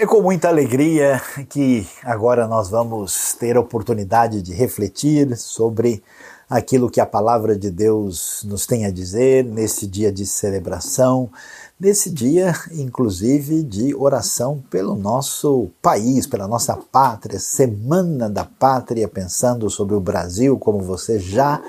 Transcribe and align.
É 0.00 0.06
com 0.06 0.22
muita 0.22 0.46
alegria 0.46 1.20
que 1.48 1.84
agora 2.04 2.46
nós 2.46 2.70
vamos 2.70 3.34
ter 3.34 3.56
a 3.56 3.60
oportunidade 3.60 4.40
de 4.40 4.54
refletir 4.54 5.36
sobre 5.36 6.04
aquilo 6.48 6.88
que 6.88 7.00
a 7.00 7.04
palavra 7.04 7.58
de 7.58 7.68
Deus 7.68 8.44
nos 8.44 8.64
tem 8.64 8.86
a 8.86 8.92
dizer 8.92 9.44
nesse 9.44 9.88
dia 9.88 10.12
de 10.12 10.24
celebração, 10.24 11.28
nesse 11.80 12.10
dia, 12.10 12.54
inclusive, 12.70 13.64
de 13.64 13.92
oração 13.92 14.62
pelo 14.70 14.94
nosso 14.94 15.68
país, 15.82 16.28
pela 16.28 16.46
nossa 16.46 16.76
pátria, 16.76 17.40
Semana 17.40 18.30
da 18.30 18.44
Pátria, 18.44 19.08
pensando 19.08 19.68
sobre 19.68 19.96
o 19.96 20.00
Brasil, 20.00 20.56
como 20.60 20.78
você 20.78 21.18
já 21.18 21.60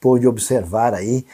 pôde 0.00 0.26
observar 0.26 0.94
aí 0.94 1.24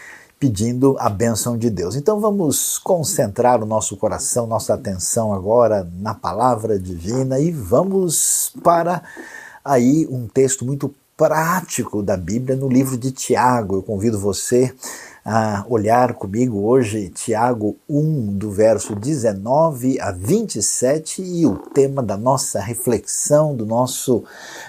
pedindo 0.44 0.94
a 0.98 1.08
bênção 1.08 1.56
de 1.56 1.70
Deus. 1.70 1.96
Então 1.96 2.20
vamos 2.20 2.76
concentrar 2.76 3.62
o 3.62 3.66
nosso 3.66 3.96
coração, 3.96 4.46
nossa 4.46 4.74
atenção 4.74 5.32
agora 5.32 5.90
na 5.98 6.12
palavra 6.12 6.78
divina 6.78 7.40
e 7.40 7.50
vamos 7.50 8.52
para 8.62 9.02
aí 9.64 10.06
um 10.10 10.28
texto 10.28 10.62
muito 10.62 10.94
prático 11.16 12.02
da 12.02 12.14
Bíblia 12.14 12.56
no 12.56 12.68
livro 12.68 12.98
de 12.98 13.10
Tiago. 13.10 13.76
Eu 13.76 13.82
convido 13.82 14.18
você 14.18 14.70
a 15.24 15.64
olhar 15.70 16.12
comigo 16.12 16.66
hoje 16.66 17.08
Tiago 17.08 17.76
1, 17.88 18.36
do 18.36 18.50
verso 18.50 18.94
19 18.94 19.98
a 19.98 20.10
27, 20.10 21.22
e 21.22 21.46
o 21.46 21.56
tema 21.56 22.02
da 22.02 22.14
nossa 22.14 22.60
reflexão, 22.60 23.56
do 23.56 23.64
nosso 23.64 24.22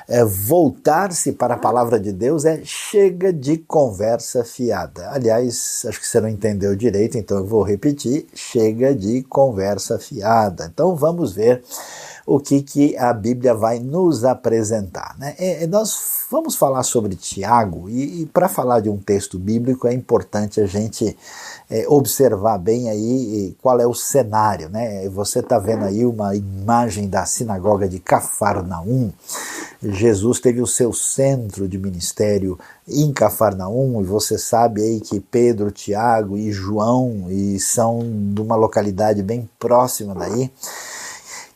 é, 0.08 0.23
voltar-se 0.23 1.34
para 1.34 1.55
a 1.55 1.59
palavra 1.59 2.00
de 2.00 2.14
Deus 2.14 2.45
é 2.45 2.62
chega 2.64 3.34
de 3.34 3.58
conversa 3.58 4.45
fiada. 4.45 5.09
Aliás, 5.11 5.86
acho 5.88 6.00
que 6.00 6.08
você 6.08 6.22
não 6.22 6.30
entendeu 6.30 6.73
direito, 6.73 7.17
então 7.17 7.38
eu 7.38 7.45
vou 7.45 7.61
repetir: 7.61 8.26
chega 8.33 8.95
de 8.95 9.23
conversa 9.23 10.00
fiada. 10.00 10.72
Então 10.73 10.95
vamos 10.95 11.33
ver 11.33 11.61
o 12.26 12.40
que, 12.40 12.64
que 12.64 12.98
a 12.98 13.14
Bíblia 13.14 13.54
vai 13.54 13.78
nos 13.78 14.26
apresentar. 14.26 15.16
Né? 15.20 15.36
Nós 15.68 16.26
vamos 16.32 16.56
falar 16.56 16.82
sobre 16.82 17.16
Tiago, 17.16 17.88
e, 17.88 18.23
e 18.23 18.26
para 18.26 18.50
falar 18.50 18.80
de 18.80 18.90
um 18.90 18.98
texto 18.98 19.38
bíblico 19.38 19.88
é 19.88 19.94
importante 19.94 20.59
a 20.59 20.66
gente 20.66 21.16
é, 21.70 21.86
observar 21.88 22.58
bem 22.58 22.90
aí 22.90 23.56
qual 23.62 23.80
é 23.80 23.86
o 23.86 23.94
cenário. 23.94 24.70
Né? 24.70 25.08
Você 25.09 25.40
está 25.40 25.59
vendo 25.59 25.86
aí 25.86 26.04
uma 26.04 26.36
imagem 26.36 27.08
da 27.08 27.26
sinagoga 27.26 27.88
de 27.88 28.00
Cafarnaum. 28.00 29.12
Jesus 29.84 30.39
teve 30.39 30.62
o 30.62 30.67
seu 30.67 30.92
centro 30.92 31.67
de 31.67 31.78
ministério 31.78 32.58
em 32.88 33.14
Cafarnaum, 33.14 34.02
e 34.02 34.04
você 34.04 34.36
sabe 34.36 34.82
aí 34.82 35.00
que 35.00 35.20
Pedro, 35.20 35.70
Tiago 35.70 36.38
e 36.38 36.52
João 36.52 37.28
e 37.30 37.60
são 37.60 38.00
de 38.34 38.42
uma 38.42 38.56
localidade 38.56 39.22
bem 39.22 39.48
próxima 39.60 40.16
daí 40.16 40.50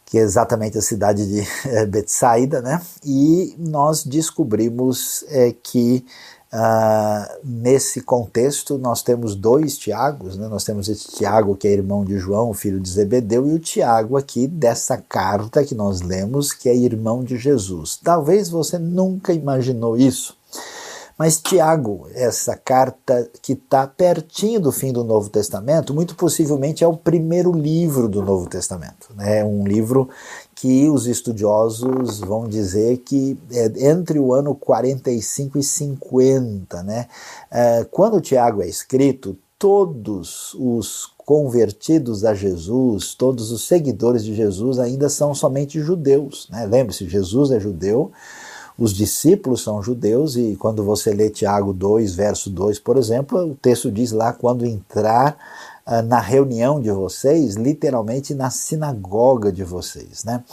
que 0.10 0.18
é 0.18 0.22
exatamente 0.22 0.78
a 0.78 0.82
cidade 0.82 1.26
de 1.28 1.48
é, 1.68 1.86
Betsaida, 1.88 2.62
né? 2.62 2.82
E 3.06 3.56
nós 3.58 4.04
descobrimos 4.04 5.24
é, 5.28 5.52
que 5.52 6.04
uh, 6.52 7.40
nesse 7.44 8.02
contexto 8.02 8.78
nós 8.80 9.04
temos 9.04 9.36
dois 9.36 9.78
Tiagos, 9.78 10.36
né? 10.36 10.48
Nós 10.48 10.64
temos 10.64 10.90
esse 10.90 11.12
Tiago 11.12 11.56
que 11.56 11.68
é 11.68 11.72
irmão 11.74 12.04
de 12.04 12.18
João, 12.18 12.54
filho 12.54 12.80
de 12.80 12.90
Zebedeu, 12.90 13.48
e 13.48 13.54
o 13.54 13.60
Tiago 13.60 14.18
aqui 14.18 14.48
dessa 14.48 14.98
carta 14.98 15.64
que 15.64 15.76
nós 15.76 16.02
lemos 16.02 16.54
que 16.54 16.68
é 16.68 16.76
irmão 16.76 17.24
de 17.24 17.38
Jesus. 17.38 18.00
Talvez 18.04 18.50
você 18.50 18.80
nunca 18.80 19.32
imaginou 19.32 19.96
isso. 19.96 20.39
Mas 21.20 21.42
Tiago, 21.42 22.08
essa 22.14 22.56
carta 22.56 23.30
que 23.42 23.52
está 23.52 23.86
pertinho 23.86 24.62
do 24.62 24.72
fim 24.72 24.94
do 24.94 25.04
Novo 25.04 25.30
Testamento, 25.30 25.94
muito 25.94 26.16
possivelmente 26.16 26.82
é 26.82 26.88
o 26.88 26.96
primeiro 26.96 27.52
livro 27.52 28.08
do 28.08 28.22
Novo 28.22 28.48
Testamento. 28.48 29.10
É 29.20 29.44
um 29.44 29.68
livro 29.68 30.08
que 30.56 30.90
os 30.90 31.08
estudiosos 31.08 32.22
vão 32.22 32.48
dizer 32.48 33.00
que 33.00 33.38
é 33.52 33.90
entre 33.90 34.18
o 34.18 34.34
ano 34.34 34.56
45 34.56 35.58
e 35.58 35.64
50. 35.64 36.84
Né? 36.84 37.08
É, 37.52 37.86
quando 37.92 38.22
Tiago 38.22 38.62
é 38.62 38.68
escrito, 38.70 39.38
todos 39.58 40.56
os 40.58 41.12
convertidos 41.18 42.24
a 42.24 42.34
Jesus, 42.34 43.14
todos 43.14 43.52
os 43.52 43.68
seguidores 43.68 44.24
de 44.24 44.34
Jesus 44.34 44.80
ainda 44.80 45.10
são 45.10 45.36
somente 45.36 45.82
judeus. 45.82 46.48
Né? 46.50 46.66
Lembre-se, 46.66 47.10
Jesus 47.10 47.52
é 47.52 47.60
judeu 47.60 48.10
os 48.80 48.94
discípulos 48.94 49.62
são 49.62 49.84
judeus 49.84 50.38
e 50.38 50.56
quando 50.58 50.84
você 50.84 51.12
lê 51.12 51.30
Tiago 51.30 51.74
2, 51.74 52.16
verso 52.16 52.50
2, 52.50 52.80
por 52.80 52.98
exemplo, 52.98 53.52
o 53.52 53.56
texto 53.56 53.92
diz 53.92 54.14
lá 54.14 54.32
quando 54.32 54.66
entrar 54.66 55.38
uh, 55.86 56.02
na 56.02 56.20
reunião 56.20 56.82
de 56.82 56.90
vocês, 56.90 57.56
literalmente 57.56 58.34
na 58.34 58.50
sinagoga 58.50 59.52
de 59.52 59.66
vocês, 59.66 60.24
né? 60.24 60.44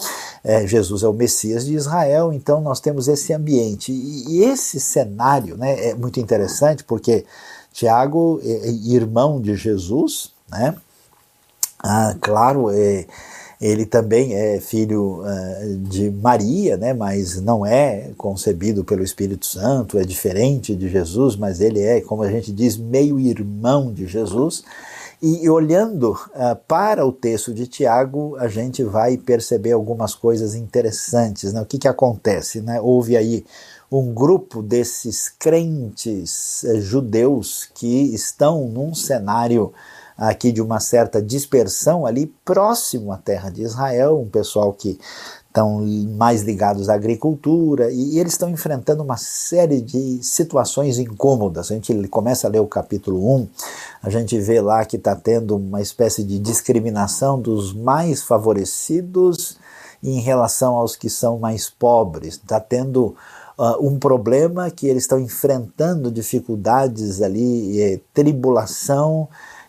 É, 0.43 0.67
Jesus 0.67 1.05
é 1.05 1.09
o 1.09 1.13
Messias 1.13 1.67
de 1.67 1.75
Israel, 1.75 2.33
então 2.33 2.61
nós 2.61 2.81
temos 2.81 3.07
esse 3.07 3.33
ambiente 3.33 3.93
e, 3.93 4.39
e 4.39 4.45
esse 4.45 4.81
cenário, 4.81 5.57
né, 5.57 5.91
é 5.91 5.95
muito 5.95 6.21
interessante 6.21 6.83
porque 6.83 7.25
Tiago, 7.73 8.41
é, 8.43 8.69
é 8.69 8.71
irmão 8.71 9.41
de 9.41 9.55
Jesus, 9.55 10.33
né? 10.51 10.75
Ah, 11.79 12.17
claro, 12.21 12.71
é, 12.71 13.07
ele 13.61 13.87
também 13.87 14.35
é 14.35 14.61
filho 14.61 15.23
uh, 15.23 15.77
de 15.89 16.11
Maria, 16.11 16.77
né, 16.77 16.93
mas 16.93 17.41
não 17.41 17.65
é 17.65 18.11
concebido 18.17 18.85
pelo 18.85 19.03
Espírito 19.03 19.47
Santo, 19.47 19.99
é 19.99 20.05
diferente 20.05 20.75
de 20.75 20.89
Jesus, 20.89 21.37
mas 21.37 21.61
ele 21.61 21.81
é, 21.81 22.01
como 22.01 22.23
a 22.23 22.31
gente 22.31 22.53
diz, 22.53 22.77
meio 22.77 23.19
irmão 23.19 23.93
de 23.93 24.07
Jesus. 24.07 24.63
E, 25.23 25.45
e 25.45 25.49
olhando 25.49 26.13
uh, 26.13 26.57
para 26.69 27.07
o 27.07 27.11
texto 27.11 27.55
de 27.55 27.67
Tiago, 27.67 28.37
a 28.37 28.49
gente 28.49 28.85
vai 28.85 29.17
perceber 29.17 29.73
algumas 29.73 30.15
coisas 30.15 30.55
interessantes. 30.55 31.55
Né? 31.55 31.61
O 31.63 31.67
que, 31.67 31.79
que 31.79 31.89
acontece? 31.89 32.61
Né? 32.61 32.79
Houve 32.81 33.17
aí 33.17 33.45
um 33.91 34.13
grupo 34.13 34.63
desses 34.63 35.31
crentes 35.31 36.63
uh, 36.65 36.81
judeus 36.81 37.67
que 37.75 38.15
estão 38.15 38.69
num 38.69 38.95
cenário 38.95 39.73
aqui 40.17 40.51
de 40.51 40.63
uma 40.63 40.81
certa 40.81 41.21
dispersão 41.21 42.07
ali 42.07 42.27
próximo 42.45 43.13
à 43.13 43.19
terra 43.19 43.51
de 43.51 43.63
Israel, 43.63 44.21
um 44.21 44.29
pessoal 44.29 44.73
que 44.73 44.99
estão 45.57 45.81
mais 46.19 46.43
ligados 46.43 46.91
à 46.91 46.95
agricultura 46.95 47.91
e, 47.91 48.19
eles 48.19 48.33
estão 48.33 48.51
enfrentando 48.51 49.03
uma 49.03 49.17
série 49.17 49.81
de 49.81 50.23
situações 50.23 50.99
incômodas. 50.99 51.71
A 51.71 51.75
gente 51.75 52.09
começa 52.09 52.47
a 52.47 52.51
ler 52.51 52.61
o 52.61 52.67
capítulo 52.67 53.37
1, 53.37 53.49
a 54.03 54.11
gente 54.11 54.39
vê 54.39 54.61
lá 54.61 54.85
que 54.85 54.97
está 54.97 55.17
tendo 55.17 55.57
uma 55.57 55.81
espécie 55.81 56.23
de 56.23 56.39
discriminação 56.39 57.41
dos 57.41 57.73
mais 57.73 58.23
favorecidos 58.23 59.59
em 60.03 60.21
relação 60.21 60.75
aos 60.75 60.95
que 60.95 61.09
são 61.09 61.39
mais 61.39 61.71
pobres. 61.71 62.35
Está 62.35 62.61
tendo 62.61 63.17
uh, 63.59 63.87
um 63.87 63.99
problema 63.99 64.71
que 64.71 64.87
eles 64.87 65.05
estão 65.05 65.19
enfrentando 65.19 66.11
dificuldades 66.11 67.23
ali, 67.23 67.81
eh, 67.81 68.01
tribulação 68.13 69.27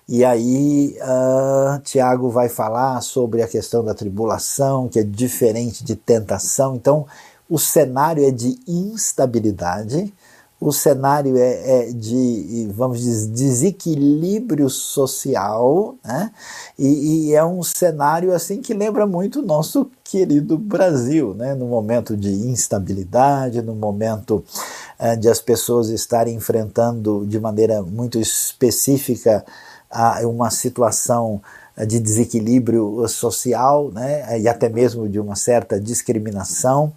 e 0.08 0.24
aí 0.24 0.98
uh, 1.02 1.80
Tiago 1.82 2.30
vai 2.30 2.48
falar 2.48 3.02
sobre 3.02 3.42
a 3.42 3.48
questão 3.48 3.84
da 3.84 3.94
tribulação, 3.94 4.88
que 4.88 5.00
é 5.00 5.04
diferente 5.04 5.84
de 5.84 5.96
tentação. 5.96 6.76
Então, 6.76 7.06
o 7.50 7.60
cenário 7.60 8.26
é 8.26 8.32
de 8.32 8.58
instabilidade, 8.66 10.14
o 10.60 10.72
cenário 10.72 11.38
é, 11.38 11.90
é 11.90 11.92
de, 11.92 12.68
vamos 12.74 13.02
dizer, 13.02 13.32
desequilíbrio 13.32 14.70
social, 14.70 15.96
né? 16.04 16.32
E, 16.80 17.30
e, 17.30 17.36
é 17.36 17.46
um 17.46 17.62
cenário 17.62 18.34
assim 18.34 18.60
que 18.60 18.74
lembra 18.74 19.06
muito 19.06 19.40
o 19.40 19.46
nosso 19.46 19.92
querido 20.04 20.58
Brasil, 20.58 21.36
né? 21.36 21.54
No 21.54 21.68
momento 21.68 22.18
de 22.18 22.32
instabilidade, 22.32 23.62
no 23.62 23.76
momento 23.76 24.44
uh, 25.00 25.16
de 25.18 25.30
as 25.30 25.40
pessoas 25.40 25.90
estarem 25.90 26.36
enfrentando 26.36 27.26
de 27.28 27.40
maneira 27.40 27.84
muito 27.84 28.18
específica 28.18 29.46
uma 30.26 30.50
situação 30.50 31.42
de 31.86 32.00
desequilíbrio 32.00 33.08
social, 33.08 33.92
né, 33.92 34.40
e 34.40 34.48
até 34.48 34.68
mesmo 34.68 35.08
de 35.08 35.20
uma 35.20 35.36
certa 35.36 35.80
discriminação, 35.80 36.92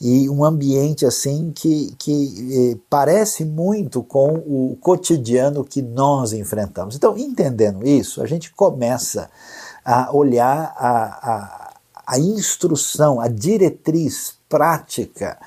e 0.00 0.28
um 0.28 0.44
ambiente 0.44 1.06
assim 1.06 1.52
que, 1.54 1.94
que 1.98 2.74
eh, 2.74 2.78
parece 2.90 3.44
muito 3.44 4.02
com 4.02 4.34
o 4.34 4.76
cotidiano 4.80 5.64
que 5.64 5.80
nós 5.80 6.32
enfrentamos. 6.32 6.96
Então, 6.96 7.16
entendendo 7.16 7.86
isso, 7.86 8.20
a 8.20 8.26
gente 8.26 8.52
começa 8.52 9.30
a 9.84 10.14
olhar 10.14 10.74
a, 10.76 11.30
a, 11.32 11.74
a 12.06 12.18
instrução, 12.18 13.20
a 13.20 13.28
diretriz 13.28 14.34
prática 14.48 15.38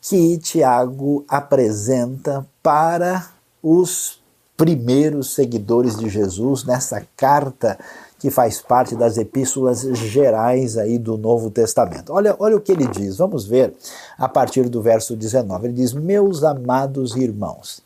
que 0.00 0.38
Tiago 0.38 1.24
apresenta 1.28 2.46
para 2.62 3.28
os 3.62 4.19
primeiros 4.60 5.32
seguidores 5.32 5.96
de 5.96 6.10
Jesus 6.10 6.64
nessa 6.64 7.02
carta 7.16 7.78
que 8.18 8.28
faz 8.28 8.60
parte 8.60 8.94
das 8.94 9.16
epístolas 9.16 9.80
gerais 9.96 10.76
aí 10.76 10.98
do 10.98 11.16
Novo 11.16 11.50
Testamento. 11.50 12.12
Olha, 12.12 12.36
olha 12.38 12.58
o 12.58 12.60
que 12.60 12.72
ele 12.72 12.86
diz. 12.86 13.16
Vamos 13.16 13.46
ver 13.46 13.72
a 14.18 14.28
partir 14.28 14.68
do 14.68 14.82
verso 14.82 15.16
19. 15.16 15.66
Ele 15.66 15.72
diz: 15.72 15.94
"Meus 15.94 16.44
amados 16.44 17.16
irmãos, 17.16 17.80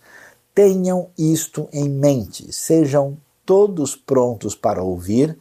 tenham 0.53 1.07
isto 1.17 1.69
em 1.73 1.89
mente, 1.89 2.53
sejam 2.53 3.17
todos 3.47 3.95
prontos 3.95 4.57
para 4.57 4.83
ouvir, 4.83 5.39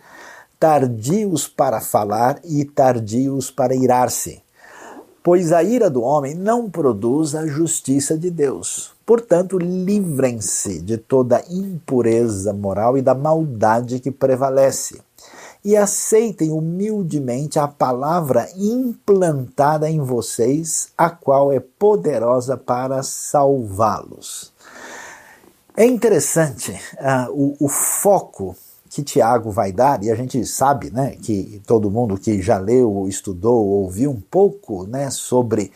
tardios 0.60 1.48
para 1.48 1.82
falar 1.82 2.40
e 2.44 2.64
tardios 2.64 3.50
para 3.50 3.74
irar-se. 3.74 4.43
Pois 5.24 5.54
a 5.54 5.64
ira 5.64 5.90
do 5.90 6.02
homem 6.02 6.36
não 6.36 6.70
produz 6.70 7.34
a 7.34 7.48
justiça 7.48 8.18
de 8.18 8.30
Deus. 8.30 8.92
Portanto, 9.06 9.58
livrem-se 9.58 10.82
de 10.82 10.98
toda 10.98 11.42
impureza 11.50 12.52
moral 12.52 12.98
e 12.98 13.02
da 13.02 13.16
maldade 13.16 14.02
que 14.02 14.12
prevalece. 14.12 15.00
E 15.64 15.78
aceitem 15.78 16.52
humildemente 16.52 17.58
a 17.58 17.70
palavra 17.70 18.50
implantada 18.58 19.90
em 19.90 20.02
vocês, 20.02 20.90
a 20.98 21.10
qual 21.10 21.54
é 21.54 21.62
poderosa 21.62 22.58
para 22.58 23.02
salvá-los. 23.02 24.52
É 25.76 25.86
interessante 25.86 26.72
uh, 26.72 27.32
o, 27.32 27.66
o 27.66 27.70
foco 27.70 28.58
que 28.94 29.02
Tiago 29.02 29.50
vai 29.50 29.72
dar, 29.72 30.04
e 30.04 30.12
a 30.12 30.16
gente 30.16 30.46
sabe 30.46 30.92
né, 30.92 31.16
que 31.20 31.60
todo 31.66 31.90
mundo 31.90 32.16
que 32.16 32.40
já 32.44 32.60
leu, 32.60 33.08
estudou, 33.08 33.66
ouviu 33.66 34.12
um 34.12 34.22
pouco 34.22 34.86
né, 34.86 35.10
sobre 35.10 35.72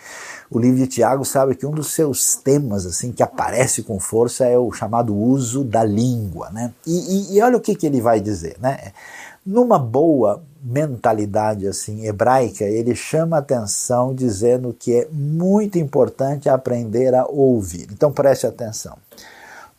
o 0.52 0.60
livro 0.60 0.78
de 0.78 0.86
Tiago 0.86 1.26
sabe 1.26 1.56
que 1.56 1.66
um 1.66 1.72
dos 1.72 1.88
seus 1.94 2.36
temas 2.36 2.86
assim 2.86 3.12
que 3.12 3.24
aparece 3.24 3.82
com 3.82 4.00
força 4.00 4.46
é 4.46 4.56
o 4.56 4.72
chamado 4.72 5.18
uso 5.18 5.64
da 5.64 5.84
língua. 5.84 6.52
Né? 6.52 6.72
E, 6.86 7.34
e, 7.34 7.38
e 7.38 7.42
olha 7.42 7.58
o 7.58 7.60
que, 7.60 7.74
que 7.74 7.88
ele 7.88 8.00
vai 8.00 8.22
dizer. 8.22 8.56
Né? 8.60 8.94
Numa 9.44 9.80
boa 9.80 10.44
mentalidade 10.62 11.68
assim 11.68 12.06
hebraica, 12.06 12.66
ele 12.66 12.94
chama 12.94 13.40
atenção 13.40 14.14
dizendo 14.14 14.76
que 14.78 14.94
é 14.94 15.08
muito 15.12 15.80
importante 15.80 16.48
aprender 16.48 17.16
a 17.16 17.26
ouvir. 17.26 17.88
Então 17.92 18.12
preste 18.12 18.46
atenção. 18.46 18.96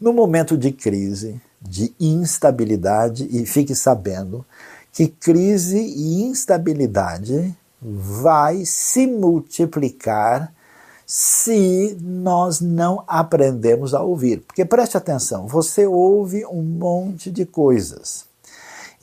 No 0.01 0.13
momento 0.13 0.59
de 0.59 0.73
crise, 0.73 1.41
de 1.61 1.95
instabilidade, 1.99 3.29
e 3.31 3.45
fique 3.47 3.75
sabendo 3.75 4.45
que 4.93 5.09
crise 5.09 5.79
e 5.79 6.23
instabilidade 6.23 7.57
vai 7.81 8.65
se 8.65 9.07
multiplicar 9.07 10.53
se 11.07 11.97
nós 12.01 12.61
não 12.61 13.03
aprendemos 13.07 13.95
a 13.95 14.03
ouvir. 14.03 14.41
Porque 14.41 14.65
preste 14.65 14.97
atenção, 14.97 15.47
você 15.47 15.87
ouve 15.87 16.45
um 16.47 16.63
monte 16.63 17.31
de 17.31 17.47
coisas 17.47 18.27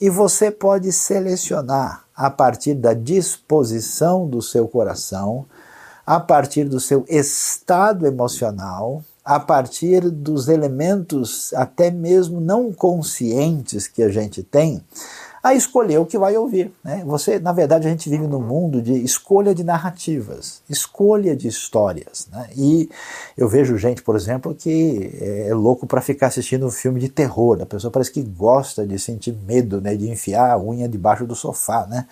e 0.00 0.08
você 0.08 0.50
pode 0.50 0.92
selecionar 0.92 2.04
a 2.14 2.30
partir 2.30 2.74
da 2.74 2.94
disposição 2.94 4.26
do 4.26 4.40
seu 4.40 4.68
coração, 4.68 5.46
a 6.06 6.20
partir 6.20 6.64
do 6.64 6.78
seu 6.78 7.04
estado 7.08 8.06
emocional, 8.06 9.02
a 9.26 9.40
partir 9.40 10.08
dos 10.08 10.46
elementos 10.46 11.52
até 11.54 11.90
mesmo 11.90 12.40
não 12.40 12.72
conscientes 12.72 13.88
que 13.88 14.00
a 14.00 14.08
gente 14.08 14.40
tem, 14.40 14.80
a 15.46 15.54
escolher 15.54 15.98
o 15.98 16.06
que 16.06 16.18
vai 16.18 16.36
ouvir. 16.36 16.72
Né? 16.82 17.04
Você, 17.06 17.38
na 17.38 17.52
verdade, 17.52 17.86
a 17.86 17.90
gente 17.90 18.10
vive 18.10 18.26
num 18.26 18.40
mundo 18.40 18.82
de 18.82 18.92
escolha 19.04 19.54
de 19.54 19.62
narrativas, 19.62 20.60
escolha 20.68 21.36
de 21.36 21.46
histórias. 21.46 22.26
Né? 22.32 22.48
E 22.56 22.90
eu 23.36 23.48
vejo 23.48 23.78
gente, 23.78 24.02
por 24.02 24.16
exemplo, 24.16 24.52
que 24.54 25.08
é 25.20 25.54
louco 25.54 25.86
para 25.86 26.00
ficar 26.00 26.26
assistindo 26.26 26.66
um 26.66 26.70
filme 26.70 26.98
de 26.98 27.08
terror. 27.08 27.62
A 27.62 27.66
pessoa 27.66 27.92
parece 27.92 28.10
que 28.10 28.22
gosta 28.22 28.84
de 28.84 28.98
sentir 28.98 29.36
medo, 29.46 29.80
né? 29.80 29.94
de 29.94 30.10
enfiar 30.10 30.50
a 30.50 30.58
unha 30.58 30.88
debaixo 30.88 31.24
do 31.24 31.36
sofá. 31.36 31.86
Né? 31.86 32.06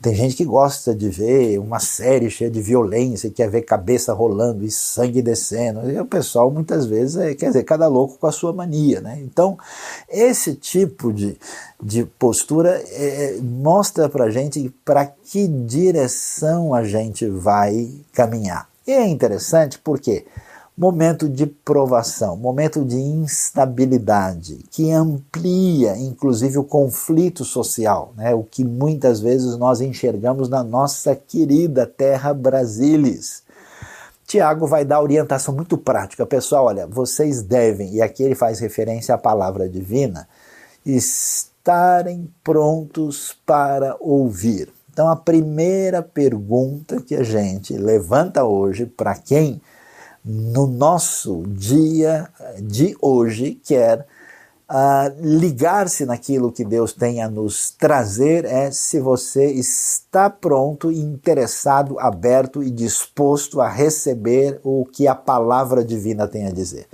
Tem 0.00 0.12
gente 0.14 0.34
que 0.34 0.44
gosta 0.44 0.92
de 0.92 1.08
ver 1.08 1.58
uma 1.58 1.78
série 1.78 2.30
cheia 2.30 2.50
de 2.50 2.60
violência, 2.60 3.30
quer 3.30 3.48
ver 3.48 3.62
cabeça 3.62 4.12
rolando 4.12 4.64
e 4.64 4.70
sangue 4.72 5.22
descendo. 5.22 5.88
E 5.88 6.00
o 6.00 6.04
pessoal, 6.04 6.50
muitas 6.50 6.84
vezes, 6.84 7.16
é, 7.16 7.34
quer 7.34 7.46
dizer, 7.46 7.62
cada 7.62 7.86
louco 7.86 8.18
com 8.18 8.26
a 8.26 8.32
sua 8.32 8.52
mania. 8.52 9.00
Né? 9.00 9.20
Então, 9.22 9.56
esse 10.08 10.54
tipo 10.56 11.12
de 11.12 11.38
de 11.82 12.04
postura 12.04 12.71
é, 12.74 13.38
mostra 13.42 14.08
para 14.08 14.30
gente 14.30 14.72
para 14.84 15.06
que 15.06 15.46
direção 15.46 16.74
a 16.74 16.84
gente 16.84 17.28
vai 17.28 17.90
caminhar. 18.12 18.68
E 18.86 18.92
é 18.92 19.06
interessante 19.06 19.78
porque 19.78 20.24
momento 20.76 21.28
de 21.28 21.46
provação, 21.46 22.36
momento 22.36 22.84
de 22.84 22.96
instabilidade, 22.96 24.64
que 24.70 24.90
amplia 24.90 25.96
inclusive 25.96 26.58
o 26.58 26.64
conflito 26.64 27.44
social, 27.44 28.12
né? 28.16 28.34
o 28.34 28.42
que 28.42 28.64
muitas 28.64 29.20
vezes 29.20 29.56
nós 29.56 29.80
enxergamos 29.80 30.48
na 30.48 30.64
nossa 30.64 31.14
querida 31.14 31.86
terra 31.86 32.32
Brasilis. 32.32 33.42
Tiago 34.26 34.66
vai 34.66 34.84
dar 34.84 35.02
orientação 35.02 35.54
muito 35.54 35.76
prática. 35.76 36.24
Pessoal, 36.24 36.64
olha, 36.66 36.86
vocês 36.86 37.42
devem, 37.42 37.96
e 37.96 38.00
aqui 38.00 38.22
ele 38.22 38.34
faz 38.34 38.58
referência 38.60 39.14
à 39.14 39.18
palavra 39.18 39.68
divina, 39.68 40.26
estarem 41.62 42.28
prontos 42.42 43.36
para 43.46 43.96
ouvir. 44.00 44.68
Então, 44.92 45.08
a 45.08 45.14
primeira 45.14 46.02
pergunta 46.02 47.00
que 47.00 47.14
a 47.14 47.22
gente 47.22 47.72
levanta 47.74 48.44
hoje 48.44 48.84
para 48.84 49.14
quem 49.14 49.62
no 50.24 50.66
nosso 50.66 51.44
dia 51.46 52.28
de 52.60 52.96
hoje 53.00 53.60
quer 53.64 54.00
uh, 54.68 55.14
ligar-se 55.20 56.04
naquilo 56.04 56.52
que 56.52 56.64
Deus 56.64 56.92
tem 56.92 57.22
a 57.22 57.30
nos 57.30 57.70
trazer 57.70 58.44
é 58.44 58.70
se 58.72 58.98
você 58.98 59.46
está 59.52 60.28
pronto, 60.28 60.90
interessado, 60.90 61.98
aberto 61.98 62.62
e 62.62 62.70
disposto 62.70 63.60
a 63.60 63.68
receber 63.68 64.60
o 64.64 64.84
que 64.84 65.06
a 65.06 65.14
palavra 65.14 65.84
divina 65.84 66.26
tem 66.26 66.46
a 66.46 66.50
dizer. 66.50 66.86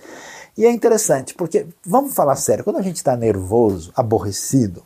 E 0.59 0.67
é 0.67 0.73
interessante, 0.73 1.35
porque, 1.35 1.69
vamos 1.87 2.13
falar 2.13 2.35
sério, 2.35 2.65
quando 2.65 2.79
a 2.79 2.83
gente 2.83 2.97
está 2.97 3.17
nervoso, 3.17 3.93
aborrecido, 3.95 4.83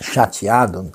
chateado, 0.00 0.90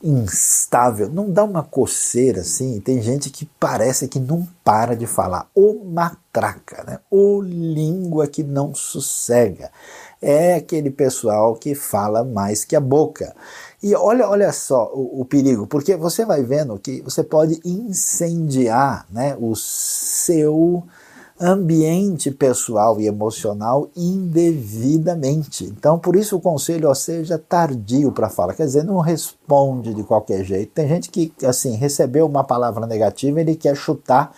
instável, 0.00 1.08
não 1.08 1.28
dá 1.28 1.42
uma 1.42 1.64
coceira 1.64 2.42
assim. 2.42 2.80
Tem 2.80 3.02
gente 3.02 3.28
que 3.28 3.44
parece 3.58 4.06
que 4.06 4.20
não 4.20 4.46
para 4.62 4.94
de 4.94 5.04
falar, 5.04 5.50
ou 5.52 5.84
matraca, 5.84 6.84
né? 6.84 7.00
ou 7.10 7.42
língua 7.42 8.28
que 8.28 8.44
não 8.44 8.72
sossega. 8.72 9.72
É 10.22 10.54
aquele 10.54 10.88
pessoal 10.88 11.56
que 11.56 11.74
fala 11.74 12.22
mais 12.22 12.64
que 12.64 12.76
a 12.76 12.80
boca. 12.80 13.34
E 13.82 13.96
olha, 13.96 14.28
olha 14.28 14.52
só 14.52 14.92
o, 14.94 15.22
o 15.22 15.24
perigo, 15.24 15.66
porque 15.66 15.96
você 15.96 16.24
vai 16.24 16.44
vendo 16.44 16.78
que 16.78 17.00
você 17.02 17.24
pode 17.24 17.60
incendiar 17.64 19.06
né, 19.10 19.36
o 19.40 19.56
seu 19.56 20.86
ambiente 21.40 22.30
pessoal 22.30 23.00
e 23.00 23.06
emocional 23.06 23.88
indevidamente. 23.96 25.64
Então, 25.64 25.98
por 25.98 26.16
isso 26.16 26.36
o 26.36 26.40
conselho, 26.40 26.88
ó, 26.88 26.94
seja 26.94 27.38
tardio 27.38 28.10
para 28.12 28.28
falar, 28.28 28.54
quer 28.54 28.64
dizer, 28.64 28.84
não 28.84 29.00
responde 29.00 29.94
de 29.94 30.02
qualquer 30.02 30.44
jeito. 30.44 30.72
Tem 30.72 30.88
gente 30.88 31.10
que, 31.10 31.32
assim, 31.44 31.76
recebeu 31.76 32.26
uma 32.26 32.44
palavra 32.44 32.86
negativa, 32.86 33.40
ele 33.40 33.54
quer 33.54 33.76
chutar 33.76 34.32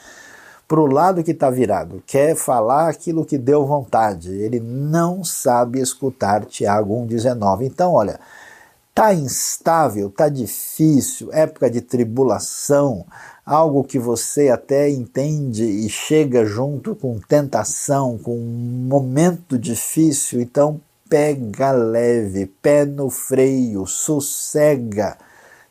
para 0.69 0.81
o 0.81 0.87
lado 0.87 1.25
que 1.25 1.33
está 1.33 1.51
virado, 1.51 2.01
quer 2.07 2.37
falar 2.37 2.89
aquilo 2.89 3.25
que 3.25 3.37
deu 3.37 3.67
vontade, 3.67 4.31
ele 4.31 4.61
não 4.61 5.25
sabe 5.25 5.81
escutar 5.81 6.45
Tiago 6.45 6.95
1,19. 6.95 7.63
Então, 7.63 7.93
olha, 7.93 8.21
tá 8.95 9.13
instável, 9.13 10.11
tá 10.11 10.29
difícil, 10.29 11.33
época 11.33 11.69
de 11.69 11.81
tribulação, 11.81 13.05
algo 13.51 13.83
que 13.83 13.99
você 13.99 14.49
até 14.49 14.89
entende 14.89 15.65
e 15.65 15.89
chega 15.89 16.45
junto 16.45 16.95
com 16.95 17.19
tentação, 17.19 18.17
com 18.17 18.39
um 18.39 18.87
momento 18.89 19.59
difícil, 19.59 20.41
então 20.41 20.81
pega 21.09 21.73
leve, 21.73 22.47
pé 22.47 22.85
no 22.85 23.11
freio, 23.11 23.89
sossega, 23.89 25.19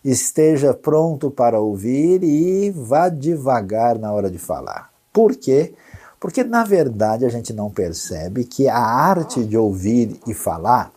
esteja 0.04 0.74
pronto 0.74 1.32
para 1.32 1.62
ouvir 1.62 2.22
e 2.22 2.70
vá 2.70 3.08
devagar 3.08 3.98
na 3.98 4.12
hora 4.12 4.30
de 4.30 4.38
falar. 4.38 4.90
Por 5.14 5.38
quê? 5.38 5.74
Porque 6.20 6.44
na 6.44 6.66
verdade 6.66 7.24
a 7.24 7.30
gente 7.30 7.54
não 7.54 7.72
percebe 7.72 8.44
que 8.44 8.68
a 8.68 8.78
arte 8.78 9.42
de 9.46 9.58
ouvir 9.58 10.20
e 10.28 10.34
falar 10.34 10.92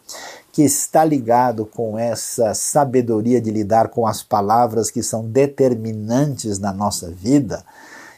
que 0.52 0.62
está 0.62 1.02
ligado 1.02 1.64
com 1.64 1.99
essa 1.99 2.52
sabedoria 2.52 3.40
de 3.40 3.50
lidar 3.50 3.88
com 3.88 4.06
as 4.06 4.23
palavras 4.23 4.90
que 4.90 5.02
são 5.02 5.25
determinantes 5.25 6.59
na 6.59 6.75
nossa 6.75 7.11
vida, 7.11 7.64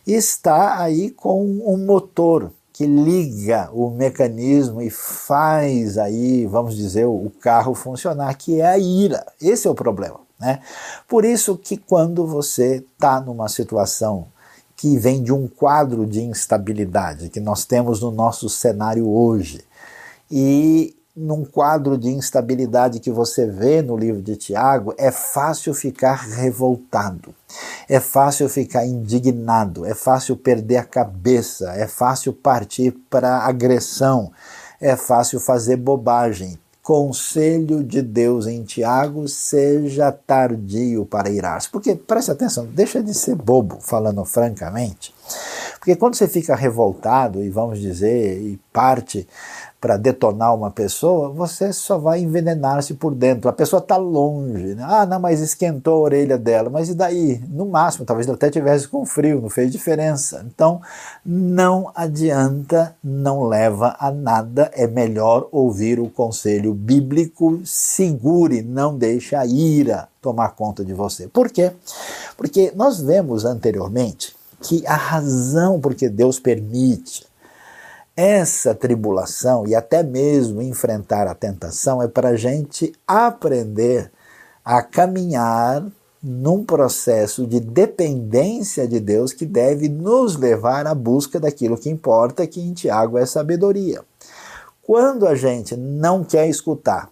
está 0.05 0.83
aí 0.83 1.11
com 1.11 1.45
um 1.65 1.79
motor 1.79 2.51
que 2.73 2.87
liga 2.87 3.71
o 3.73 3.89
mecanismo 3.89 4.83
e 4.83 4.91
faz 4.91 5.97
aí, 5.97 6.45
vamos 6.45 6.77
dizer, 6.77 7.07
o 7.07 7.31
carro 7.41 7.73
funcionar, 7.73 8.35
que 8.35 8.61
é 8.61 8.67
a 8.67 8.77
ira. 8.77 9.25
Esse 9.41 9.69
é 9.69 9.71
o 9.71 9.77
problema. 9.77 10.19
Né? 10.41 10.61
Por 11.07 11.25
isso 11.25 11.57
que 11.57 11.77
quando 11.77 12.27
você 12.27 12.85
está 12.93 13.21
numa 13.21 13.49
situação 13.49 14.27
que 14.77 14.99
vem 14.99 15.23
de 15.23 15.33
um 15.33 15.47
quadro 15.47 16.05
de 16.05 16.21
instabilidade 16.21 17.31
que 17.31 17.39
nós 17.39 17.65
temos 17.65 18.01
no 18.01 18.11
nosso 18.11 18.49
cenário 18.49 19.09
hoje, 19.09 19.65
e 20.29 20.97
num 21.17 21.45
quadro 21.45 21.97
de 21.97 22.09
instabilidade 22.09 22.99
que 22.99 23.11
você 23.11 23.47
vê 23.47 23.81
no 23.81 23.97
livro 23.97 24.21
de 24.21 24.35
Tiago, 24.37 24.93
é 24.99 25.13
fácil 25.13 25.73
ficar 25.73 26.15
revoltado, 26.17 27.33
é 27.89 28.01
fácil 28.01 28.49
ficar 28.49 28.85
indignado, 28.85 29.87
é 29.87 29.95
fácil 29.95 30.37
perder 30.37 30.79
a 30.79 30.85
cabeça, 30.85 31.71
é 31.73 31.87
fácil 31.87 32.33
partir 32.33 32.91
para 33.09 33.47
agressão, 33.47 34.33
é 34.81 34.97
fácil 34.97 35.39
fazer 35.39 35.77
bobagem. 35.77 36.59
conselho 36.83 37.83
de 37.83 38.03
Deus 38.03 38.47
em 38.47 38.63
Tiago, 38.63 39.27
seja 39.27 40.13
tardio 40.13 41.07
para 41.07 41.31
irar-se. 41.31 41.71
Porque, 41.71 41.95
preste 41.95 42.31
atenção, 42.31 42.67
deixa 42.67 43.03
de 43.03 43.15
ser 43.15 43.35
bobo, 43.37 43.79
falando 43.81 44.23
francamente. 44.27 45.15
Porque 45.79 45.97
quando 45.97 46.15
você 46.15 46.29
fica 46.29 46.55
revoltado 46.55 47.43
e, 47.43 47.49
vamos 47.49 47.79
dizer, 47.79 48.39
e 48.39 48.61
parte 48.71 49.27
para 49.85 49.99
detonar 49.99 50.55
uma 50.55 50.71
pessoa, 50.71 51.29
você 51.29 51.71
só 51.71 51.99
vai 51.99 52.21
envenenar-se 52.21 52.95
por 52.95 53.15
dentro. 53.15 53.51
A 53.51 53.53
pessoa 53.53 53.81
está 53.81 53.99
longe. 53.99 54.75
Né? 54.75 54.83
Ah, 54.83 55.05
não, 55.05 55.21
mas 55.21 55.43
esquentou 55.43 55.97
a 55.97 55.99
orelha 55.99 56.39
dela. 56.39 56.71
Mas 56.71 56.89
e 56.89 56.95
daí? 56.95 57.45
No 57.51 57.67
máximo, 57.67 58.07
talvez 58.07 58.27
ela 58.27 58.35
até 58.35 58.49
tivesse 58.49 58.89
com 58.89 59.05
frio, 59.05 59.43
não 59.43 59.51
fez 59.51 59.71
diferença. 59.71 60.43
Então, 60.47 60.81
não 61.23 61.93
adianta, 61.95 62.97
não 63.05 63.47
leva 63.47 63.95
a 64.01 64.11
nada. 64.11 64.71
É 64.73 64.87
melhor 64.87 65.49
ouvir 65.53 66.01
o 66.01 66.09
conselho 66.09 66.73
bíblico. 66.73 67.61
Segure, 67.63 68.63
não 68.63 68.97
deixe 68.97 69.37
a 69.37 69.45
ira 69.45 70.09
tomar 70.23 70.55
conta 70.55 70.83
de 70.83 70.95
você. 70.95 71.29
Por 71.29 71.51
quê? 71.51 71.73
Porque 72.39 72.73
nós 72.75 73.03
vemos 73.03 73.45
anteriormente 73.45 74.35
que 74.63 74.83
a 74.87 74.97
razão 74.97 75.79
por 75.79 75.95
que 75.95 76.09
Deus 76.09 76.41
permite 76.41 77.27
essa 78.17 78.75
tribulação 78.75 79.67
e 79.67 79.75
até 79.75 80.03
mesmo 80.03 80.63
enfrentar 80.63 81.27
a 81.27 81.35
tentação 81.35 82.01
é 82.03 82.09
para 82.09 82.31
a 82.31 82.37
gente 82.37 82.93
aprender 83.07 84.11
a 84.65 84.83
caminhar 84.83 85.85
num 86.23 86.65
processo 86.65 87.47
de 87.47 87.61
dependência 87.61 88.89
de 88.89 88.99
Deus 88.99 89.33
que 89.33 89.45
deve 89.45 89.89
nos 89.89 90.37
levar 90.37 90.87
à 90.87 90.95
busca 90.95 91.39
daquilo 91.39 91.77
que 91.77 91.91
importa, 91.91 92.47
que 92.47 92.61
em 92.61 92.73
Tiago 92.73 93.19
é 93.19 93.27
sabedoria. 93.27 94.01
Quando 94.83 95.27
a 95.27 95.35
gente 95.35 95.77
não 95.77 96.25
quer 96.25 96.49
escutar, 96.49 97.11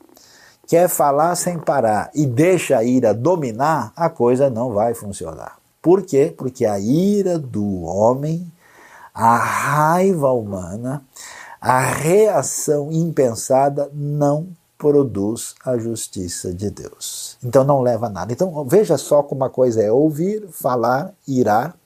quer 0.66 0.88
falar 0.88 1.34
sem 1.36 1.58
parar 1.58 2.10
e 2.14 2.24
deixa 2.24 2.78
a 2.78 2.84
ira 2.84 3.12
dominar, 3.12 3.92
a 3.94 4.08
coisa 4.08 4.48
não 4.48 4.72
vai 4.72 4.94
funcionar. 4.94 5.58
Por 5.82 6.02
quê? 6.02 6.32
Porque 6.34 6.64
a 6.64 6.78
ira 6.78 7.38
do 7.38 7.82
homem 7.82 8.50
a 9.14 9.36
raiva 9.36 10.32
humana, 10.32 11.04
a 11.60 11.80
reação 11.80 12.90
impensada 12.90 13.90
não 13.92 14.48
produz 14.76 15.54
a 15.64 15.78
justiça 15.78 16.52
de 16.52 16.68
Deus. 16.70 17.36
Então 17.44 17.62
não 17.62 17.80
leva 17.80 18.06
a 18.06 18.10
nada. 18.10 18.32
Então 18.32 18.64
veja 18.64 18.98
só 18.98 19.22
como 19.22 19.44
a 19.44 19.50
coisa 19.50 19.80
é 19.80 19.92
ouvir, 19.92 20.48
falar, 20.50 21.12
irar, 21.26 21.76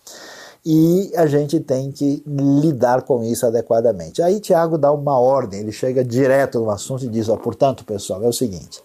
e 0.68 1.12
a 1.14 1.26
gente 1.26 1.61
tem 1.61 1.92
que 1.92 2.25
lidar 2.26 3.02
com 3.02 3.23
isso 3.23 3.47
adequadamente. 3.47 4.21
Aí 4.21 4.40
Tiago 4.40 4.76
dá 4.76 4.90
uma 4.90 5.16
ordem, 5.16 5.61
ele 5.61 5.71
chega 5.71 6.04
direto 6.04 6.59
no 6.59 6.71
assunto 6.71 7.04
e 7.04 7.09
diz: 7.09 7.28
ó, 7.28 7.37
portanto, 7.37 7.85
pessoal, 7.85 8.25
é 8.25 8.26
o 8.26 8.33
seguinte. 8.33 8.83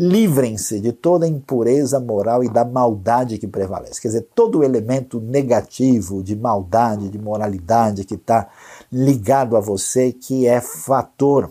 Livrem-se 0.00 0.78
de 0.78 0.92
toda 0.92 1.26
impureza 1.26 1.98
moral 1.98 2.44
e 2.44 2.48
da 2.48 2.64
maldade 2.64 3.36
que 3.36 3.48
prevalece. 3.48 4.00
Quer 4.00 4.08
dizer, 4.08 4.28
todo 4.32 4.60
o 4.60 4.64
elemento 4.64 5.20
negativo 5.20 6.22
de 6.22 6.36
maldade, 6.36 7.08
de 7.08 7.18
moralidade 7.18 8.04
que 8.04 8.14
está 8.14 8.46
ligado 8.92 9.56
a 9.56 9.60
você, 9.60 10.12
que 10.12 10.46
é 10.46 10.60
fator 10.60 11.50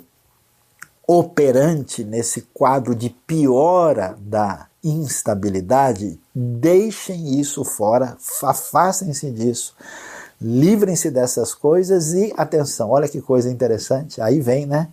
operante 1.06 2.06
nesse 2.06 2.44
quadro 2.54 2.96
de 2.96 3.10
piora 3.10 4.18
da 4.18 4.68
instabilidade, 4.82 6.18
deixem 6.34 7.40
isso 7.40 7.66
fora, 7.66 8.16
afastem-se 8.44 9.30
disso, 9.32 9.76
livrem-se 10.40 11.12
dessas 11.12 11.54
coisas 11.54 12.14
e 12.14 12.34
atenção, 12.38 12.92
olha 12.92 13.10
que 13.10 13.22
coisa 13.22 13.50
interessante, 13.50 14.22
aí 14.22 14.40
vem, 14.40 14.66
né? 14.66 14.88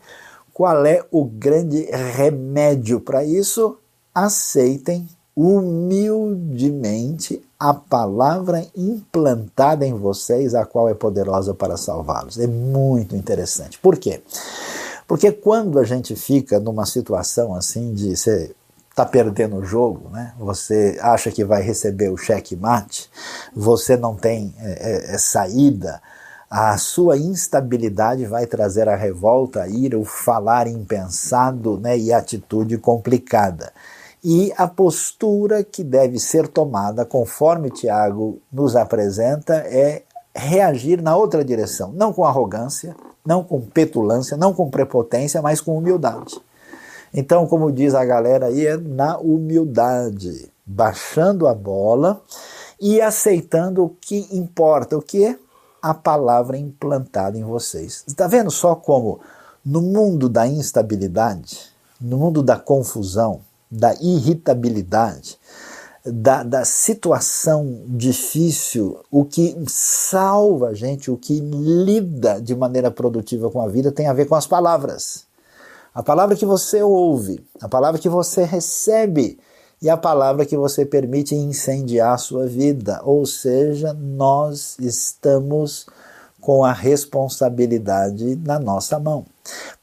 Qual 0.55 0.87
é 0.87 1.05
o 1.11 1.25
grande 1.25 1.83
remédio 1.91 3.01
para 3.01 3.25
isso? 3.25 3.77
Aceitem 4.15 5.09
humildemente 5.35 7.43
a 7.59 7.75
palavra 7.75 8.65
implantada 8.77 9.85
em 9.85 9.95
vocês, 9.95 10.55
a 10.55 10.65
qual 10.65 10.89
é 10.89 10.95
poderosa 10.95 11.53
para 11.53 11.77
salvá-los. 11.77 12.39
É 12.39 12.47
muito 12.47 13.17
interessante. 13.17 13.81
Por 13.81 13.99
quê? 13.99 14.23
Porque 15.09 15.33
quando 15.33 15.81
a 15.81 15.85
gente 15.85 16.15
fica 16.15 16.61
numa 16.61 16.87
situação 16.87 17.53
assim 17.53 17.93
de 17.93 18.17
você 18.17 18.55
está 18.89 19.05
perdendo 19.05 19.57
o 19.57 19.65
jogo, 19.65 20.09
né? 20.11 20.35
você 20.39 20.97
acha 21.03 21.33
que 21.33 21.45
vai 21.45 21.63
receber 21.63 22.11
o 22.11 22.17
cheque 22.17 22.55
mate, 22.55 23.11
você 23.53 23.97
não 23.97 24.15
tem 24.15 24.55
é, 24.61 25.11
é, 25.11 25.15
é 25.17 25.19
saída, 25.19 26.01
a 26.57 26.79
sua 26.79 27.19
instabilidade 27.19 28.27
vai 28.27 28.47
trazer 28.47 28.89
a 28.89 28.95
revolta, 28.95 29.63
a 29.63 29.69
ira, 29.69 29.99
o 29.99 30.05
falar 30.05 30.69
impensado 30.69 31.81
né, 31.81 31.99
e 31.99 32.13
atitude 32.13 32.79
complicada. 32.79 33.73
E 34.23 34.53
a 34.57 34.69
postura 34.69 35.65
que 35.65 35.83
deve 35.83 36.21
ser 36.21 36.47
tomada, 36.47 37.05
conforme 37.05 37.71
Tiago 37.71 38.39
nos 38.53 38.77
apresenta, 38.77 39.55
é 39.67 40.05
reagir 40.33 41.03
na 41.03 41.17
outra 41.17 41.45
direção, 41.45 41.91
não 41.93 42.13
com 42.13 42.25
arrogância, 42.25 42.95
não 43.27 43.43
com 43.43 43.61
petulância, 43.61 44.37
não 44.37 44.55
com 44.55 44.71
prepotência, 44.71 45.43
mas 45.43 45.61
com 45.61 45.77
humildade. 45.77 46.41
Então, 47.13 47.49
como 47.49 47.73
diz 47.73 47.97
a 47.97 48.05
galera 48.05 48.47
aí, 48.47 48.65
é 48.65 48.77
na 48.77 49.19
humildade, 49.19 50.53
baixando 50.65 51.49
a 51.49 51.55
bola 51.55 52.23
e 52.81 53.01
aceitando 53.01 53.83
o 53.83 53.89
que 53.89 54.29
importa, 54.31 54.97
o 54.97 55.03
que 55.03 55.25
é 55.25 55.37
a 55.85 55.93
palavra 55.93 56.57
implantada 56.57 57.37
em 57.37 57.45
vocês. 57.45 58.05
Está 58.07 58.27
vendo 58.27 58.51
só 58.51 58.75
como 58.75 59.21
no 59.63 59.83
mundo 59.83 60.31
da 60.31 60.47
instabilidade, 60.47 61.61
no 62.01 62.17
mundo 62.17 62.43
da 62.43 62.57
confusão, 62.57 63.43
da 63.71 63.95
irritabilidade, 64.01 65.39
da, 66.03 66.43
da 66.43 66.65
situação 66.65 67.83
difícil, 67.87 68.99
o 69.11 69.27
que 69.27 69.55
salva 69.67 70.69
a 70.69 70.75
gente, 70.75 71.11
o 71.11 71.19
que 71.19 71.39
lida 71.41 72.41
de 72.41 72.57
maneira 72.57 72.91
produtiva 72.91 73.51
com 73.51 73.61
a 73.61 73.69
vida 73.69 73.93
tem 73.93 74.07
a 74.07 74.15
ver 74.15 74.25
com 74.25 74.35
as 74.35 74.47
palavras. 74.47 75.27
A 75.95 76.03
palavra 76.03 76.35
que 76.35 76.47
você 76.47 76.83
ouve, 76.83 77.45
a 77.61 77.69
palavra 77.69 78.01
que 78.01 78.09
você 78.09 78.43
recebe 78.43 79.39
e 79.85 79.91
a 79.91 79.99
palavra 79.99 80.47
que 80.47 80.57
você 80.57 80.87
permite 80.87 81.35
incendiar 81.35 82.15
a 82.15 82.19
sua 82.19 82.47
vida. 82.47 83.03
Ou 83.05 83.27
seja, 83.27 83.93
nós 83.93 84.79
estamos 84.81 85.85
com 86.41 86.65
a 86.65 86.73
responsabilidade 86.73 88.35
na 88.37 88.59
nossa 88.59 88.99
mão. 88.99 89.27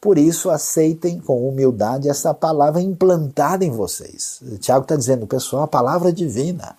Por 0.01 0.17
isso, 0.17 0.50
aceitem 0.50 1.20
com 1.20 1.48
humildade 1.48 2.10
essa 2.10 2.34
palavra 2.34 2.81
implantada 2.81 3.63
em 3.63 3.70
vocês. 3.70 4.41
Tiago 4.60 4.86
está 4.86 4.96
dizendo, 4.96 5.27
pessoal, 5.27 5.62
a 5.63 5.67
palavra 5.67 6.12
divina, 6.12 6.75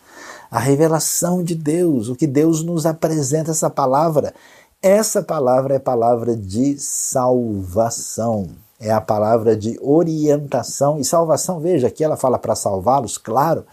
a 0.50 0.58
revelação 0.58 1.44
de 1.44 1.54
Deus, 1.54 2.08
o 2.08 2.16
que 2.16 2.26
Deus 2.26 2.64
nos 2.64 2.86
apresenta, 2.86 3.52
essa 3.52 3.70
palavra. 3.70 4.34
Essa 4.82 5.22
palavra 5.22 5.76
é 5.76 5.78
palavra 5.78 6.34
de 6.34 6.76
salvação 6.76 8.50
é 8.82 8.90
a 8.90 9.00
palavra 9.00 9.56
de 9.56 9.78
orientação 9.80 10.98
e 10.98 11.04
salvação. 11.04 11.60
Veja, 11.60 11.86
aqui 11.86 12.02
ela 12.02 12.16
fala 12.16 12.36
para 12.36 12.56
salvá-los, 12.56 13.16
claro, 13.16 13.64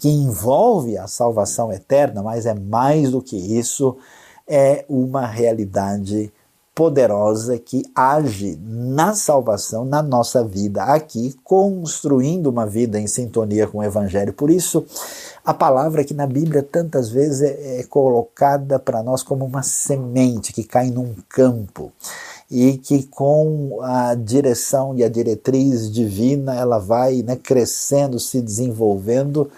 que 0.00 0.08
envolve 0.08 0.98
a 0.98 1.06
salvação 1.06 1.72
eterna, 1.72 2.20
mas 2.20 2.46
é 2.46 2.54
mais 2.54 3.12
do 3.12 3.22
que 3.22 3.36
isso, 3.36 3.96
é 4.46 4.84
uma 4.88 5.24
realidade 5.24 6.32
poderosa 6.74 7.58
que 7.58 7.84
age 7.94 8.58
na 8.62 9.14
salvação, 9.14 9.84
na 9.84 10.02
nossa 10.02 10.44
vida 10.44 10.82
aqui, 10.82 11.34
construindo 11.42 12.48
uma 12.48 12.66
vida 12.66 13.00
em 13.00 13.06
sintonia 13.06 13.66
com 13.66 13.78
o 13.78 13.84
Evangelho. 13.84 14.32
Por 14.32 14.50
isso, 14.50 14.84
a 15.44 15.54
palavra 15.54 16.04
que 16.04 16.12
na 16.12 16.26
Bíblia 16.26 16.62
tantas 16.62 17.08
vezes 17.08 17.40
é, 17.40 17.80
é 17.80 17.84
colocada 17.84 18.78
para 18.78 19.02
nós 19.02 19.22
como 19.22 19.44
uma 19.44 19.62
semente 19.62 20.52
que 20.52 20.64
cai 20.64 20.90
num 20.90 21.14
campo 21.28 21.92
e 22.50 22.78
que 22.78 23.04
com 23.04 23.78
a 23.82 24.14
direção 24.14 24.94
e 24.96 25.02
a 25.02 25.08
diretriz 25.08 25.90
divina 25.90 26.54
ela 26.54 26.78
vai 26.78 27.22
né, 27.22 27.36
crescendo, 27.36 28.20
se 28.20 28.40
desenvolvendo. 28.40 29.50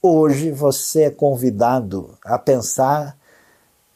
Hoje 0.00 0.50
você 0.52 1.02
é 1.02 1.10
convidado 1.10 2.10
a 2.24 2.38
pensar 2.38 3.16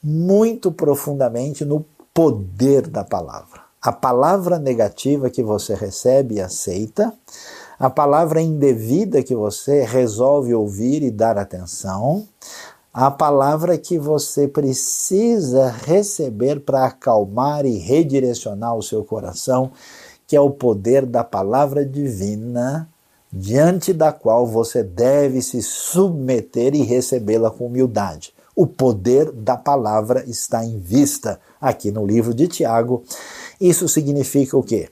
muito 0.02 0.72
profundamente 0.72 1.64
no 1.64 1.84
poder 2.12 2.88
da 2.88 3.04
palavra. 3.04 3.60
A 3.80 3.92
palavra 3.92 4.58
negativa 4.58 5.30
que 5.30 5.42
você 5.42 5.74
recebe 5.74 6.34
e 6.34 6.40
aceita, 6.40 7.12
a 7.78 7.88
palavra 7.88 8.42
indevida 8.42 9.22
que 9.22 9.34
você 9.34 9.84
resolve 9.84 10.52
ouvir 10.52 11.02
e 11.02 11.10
dar 11.10 11.38
atenção, 11.38 12.26
a 12.92 13.10
palavra 13.10 13.78
que 13.78 13.98
você 13.98 14.48
precisa 14.48 15.68
receber 15.68 16.60
para 16.60 16.86
acalmar 16.86 17.64
e 17.64 17.78
redirecionar 17.78 18.76
o 18.76 18.82
seu 18.82 19.04
coração, 19.04 19.70
que 20.26 20.34
é 20.34 20.40
o 20.40 20.50
poder 20.50 21.06
da 21.06 21.22
palavra 21.22 21.84
divina, 21.84 22.88
diante 23.32 23.92
da 23.92 24.12
qual 24.12 24.44
você 24.44 24.82
deve 24.82 25.40
se 25.40 25.62
submeter 25.62 26.74
e 26.74 26.82
recebê-la 26.82 27.50
com 27.50 27.66
humildade. 27.66 28.34
O 28.56 28.66
poder 28.66 29.30
da 29.30 29.56
palavra 29.56 30.24
está 30.28 30.64
em 30.64 30.78
vista 30.78 31.40
aqui 31.60 31.92
no 31.92 32.04
livro 32.04 32.34
de 32.34 32.48
Tiago. 32.48 33.04
Isso 33.60 33.88
significa 33.88 34.56
o 34.58 34.62
quê? 34.62 34.88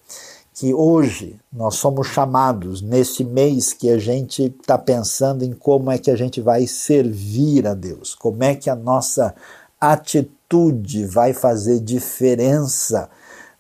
Que 0.59 0.75
hoje 0.75 1.37
nós 1.53 1.77
somos 1.77 2.09
chamados, 2.09 2.83
nesse 2.83 3.23
mês 3.23 3.73
que 3.73 3.89
a 3.89 3.97
gente 3.97 4.47
está 4.61 4.77
pensando 4.77 5.45
em 5.45 5.53
como 5.53 5.89
é 5.89 5.99
que 5.99 6.11
a 6.11 6.17
gente 6.17 6.41
vai 6.41 6.67
servir 6.67 7.65
a 7.65 7.75
Deus, 7.75 8.13
como 8.13 8.43
é 8.43 8.57
que 8.57 8.69
a 8.69 8.75
nossa 8.75 9.37
atitude 9.81 11.07
vai 11.07 11.33
fazer 11.33 11.79
diferença 11.79 13.09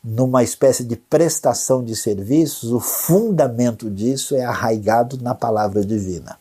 numa 0.03 0.43
espécie 0.43 0.83
de 0.83 0.97
prestação 0.97 1.85
de 1.85 1.95
serviços, 1.95 2.73
o 2.73 2.81
fundamento 2.81 3.89
disso 3.89 4.35
é 4.35 4.45
arraigado 4.45 5.23
na 5.23 5.37
palavra 5.37 5.85
divina. 5.85 6.37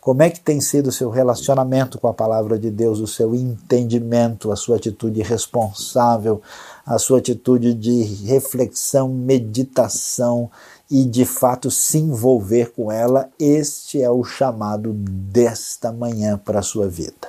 Como 0.00 0.20
é 0.20 0.30
que 0.30 0.40
tem 0.40 0.60
sido 0.60 0.88
o 0.88 0.92
seu 0.92 1.10
relacionamento 1.10 1.96
com 1.96 2.08
a 2.08 2.14
palavra 2.14 2.58
de 2.58 2.72
Deus, 2.72 2.98
o 2.98 3.06
seu 3.06 3.36
entendimento, 3.36 4.50
a 4.50 4.56
sua 4.56 4.74
atitude 4.74 5.22
responsável, 5.22 6.42
a 6.84 6.98
sua 6.98 7.18
atitude 7.18 7.74
de 7.74 8.02
reflexão, 8.24 9.08
meditação 9.08 10.50
e 10.90 11.04
de 11.04 11.24
fato 11.24 11.70
se 11.70 11.98
envolver 11.98 12.72
com 12.72 12.90
ela? 12.90 13.28
Este 13.38 14.02
é 14.02 14.10
o 14.10 14.24
chamado 14.24 14.92
desta 14.92 15.92
manhã 15.92 16.36
para 16.36 16.60
a 16.60 16.62
sua 16.62 16.88
vida. 16.88 17.28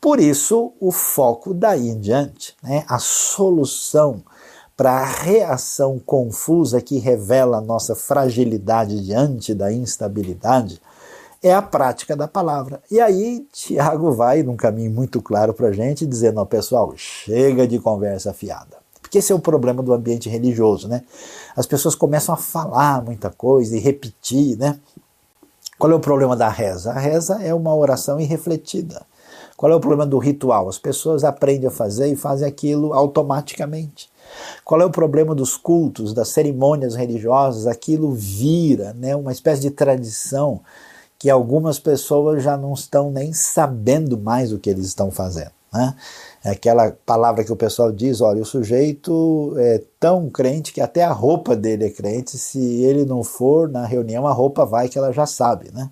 Por 0.00 0.20
isso, 0.20 0.72
o 0.80 0.92
foco 0.92 1.54
daí 1.54 1.88
em 1.88 1.98
diante, 1.98 2.54
né, 2.62 2.84
a 2.88 2.98
solução 2.98 4.22
para 4.76 4.90
a 4.90 5.04
reação 5.04 5.98
confusa 5.98 6.80
que 6.80 6.98
revela 6.98 7.58
a 7.58 7.62
nossa 7.62 7.94
fragilidade 7.94 9.02
diante 9.04 9.54
da 9.54 9.72
instabilidade, 9.72 10.80
é 11.44 11.52
a 11.52 11.60
prática 11.60 12.16
da 12.16 12.26
palavra. 12.26 12.80
E 12.90 12.98
aí 12.98 13.46
Tiago 13.52 14.10
vai 14.12 14.42
num 14.42 14.56
caminho 14.56 14.90
muito 14.90 15.20
claro 15.20 15.52
para 15.52 15.68
a 15.68 15.72
gente, 15.72 16.06
dizendo, 16.06 16.40
ó, 16.40 16.44
pessoal, 16.46 16.94
chega 16.96 17.68
de 17.68 17.78
conversa 17.78 18.32
fiada. 18.32 18.78
Porque 19.02 19.18
esse 19.18 19.30
é 19.30 19.34
o 19.34 19.38
problema 19.38 19.82
do 19.82 19.92
ambiente 19.92 20.26
religioso, 20.26 20.88
né? 20.88 21.02
As 21.54 21.66
pessoas 21.66 21.94
começam 21.94 22.34
a 22.34 22.38
falar 22.38 23.04
muita 23.04 23.28
coisa 23.28 23.76
e 23.76 23.78
repetir, 23.78 24.56
né? 24.56 24.80
Qual 25.78 25.92
é 25.92 25.94
o 25.94 26.00
problema 26.00 26.34
da 26.34 26.48
reza? 26.48 26.92
A 26.92 26.98
reza 26.98 27.42
é 27.42 27.52
uma 27.52 27.74
oração 27.74 28.18
irrefletida. 28.18 29.02
Qual 29.54 29.70
é 29.70 29.74
o 29.74 29.80
problema 29.80 30.06
do 30.06 30.16
ritual? 30.16 30.66
As 30.66 30.78
pessoas 30.78 31.24
aprendem 31.24 31.68
a 31.68 31.70
fazer 31.70 32.08
e 32.08 32.16
fazem 32.16 32.48
aquilo 32.48 32.94
automaticamente. 32.94 34.08
Qual 34.64 34.80
é 34.80 34.84
o 34.86 34.90
problema 34.90 35.34
dos 35.34 35.58
cultos, 35.58 36.14
das 36.14 36.28
cerimônias 36.28 36.94
religiosas? 36.94 37.66
Aquilo 37.66 38.12
vira 38.12 38.94
né, 38.94 39.14
uma 39.14 39.30
espécie 39.30 39.60
de 39.60 39.70
tradição 39.70 40.62
que 41.18 41.30
algumas 41.30 41.78
pessoas 41.78 42.42
já 42.42 42.56
não 42.56 42.72
estão 42.74 43.10
nem 43.10 43.32
sabendo 43.32 44.18
mais 44.18 44.52
o 44.52 44.58
que 44.58 44.70
eles 44.70 44.86
estão 44.86 45.10
fazendo. 45.10 45.52
Né? 45.72 45.94
É 46.44 46.50
aquela 46.50 46.96
palavra 47.04 47.42
que 47.42 47.52
o 47.52 47.56
pessoal 47.56 47.90
diz: 47.90 48.20
olha, 48.20 48.42
o 48.42 48.46
sujeito 48.46 49.54
é 49.58 49.82
tão 49.98 50.30
crente 50.30 50.72
que 50.72 50.80
até 50.80 51.02
a 51.02 51.12
roupa 51.12 51.56
dele 51.56 51.86
é 51.86 51.90
crente, 51.90 52.38
se 52.38 52.82
ele 52.82 53.04
não 53.04 53.24
for 53.24 53.68
na 53.68 53.84
reunião, 53.84 54.26
a 54.26 54.32
roupa 54.32 54.64
vai 54.64 54.88
que 54.88 54.96
ela 54.96 55.12
já 55.12 55.26
sabe. 55.26 55.70
Né? 55.72 55.90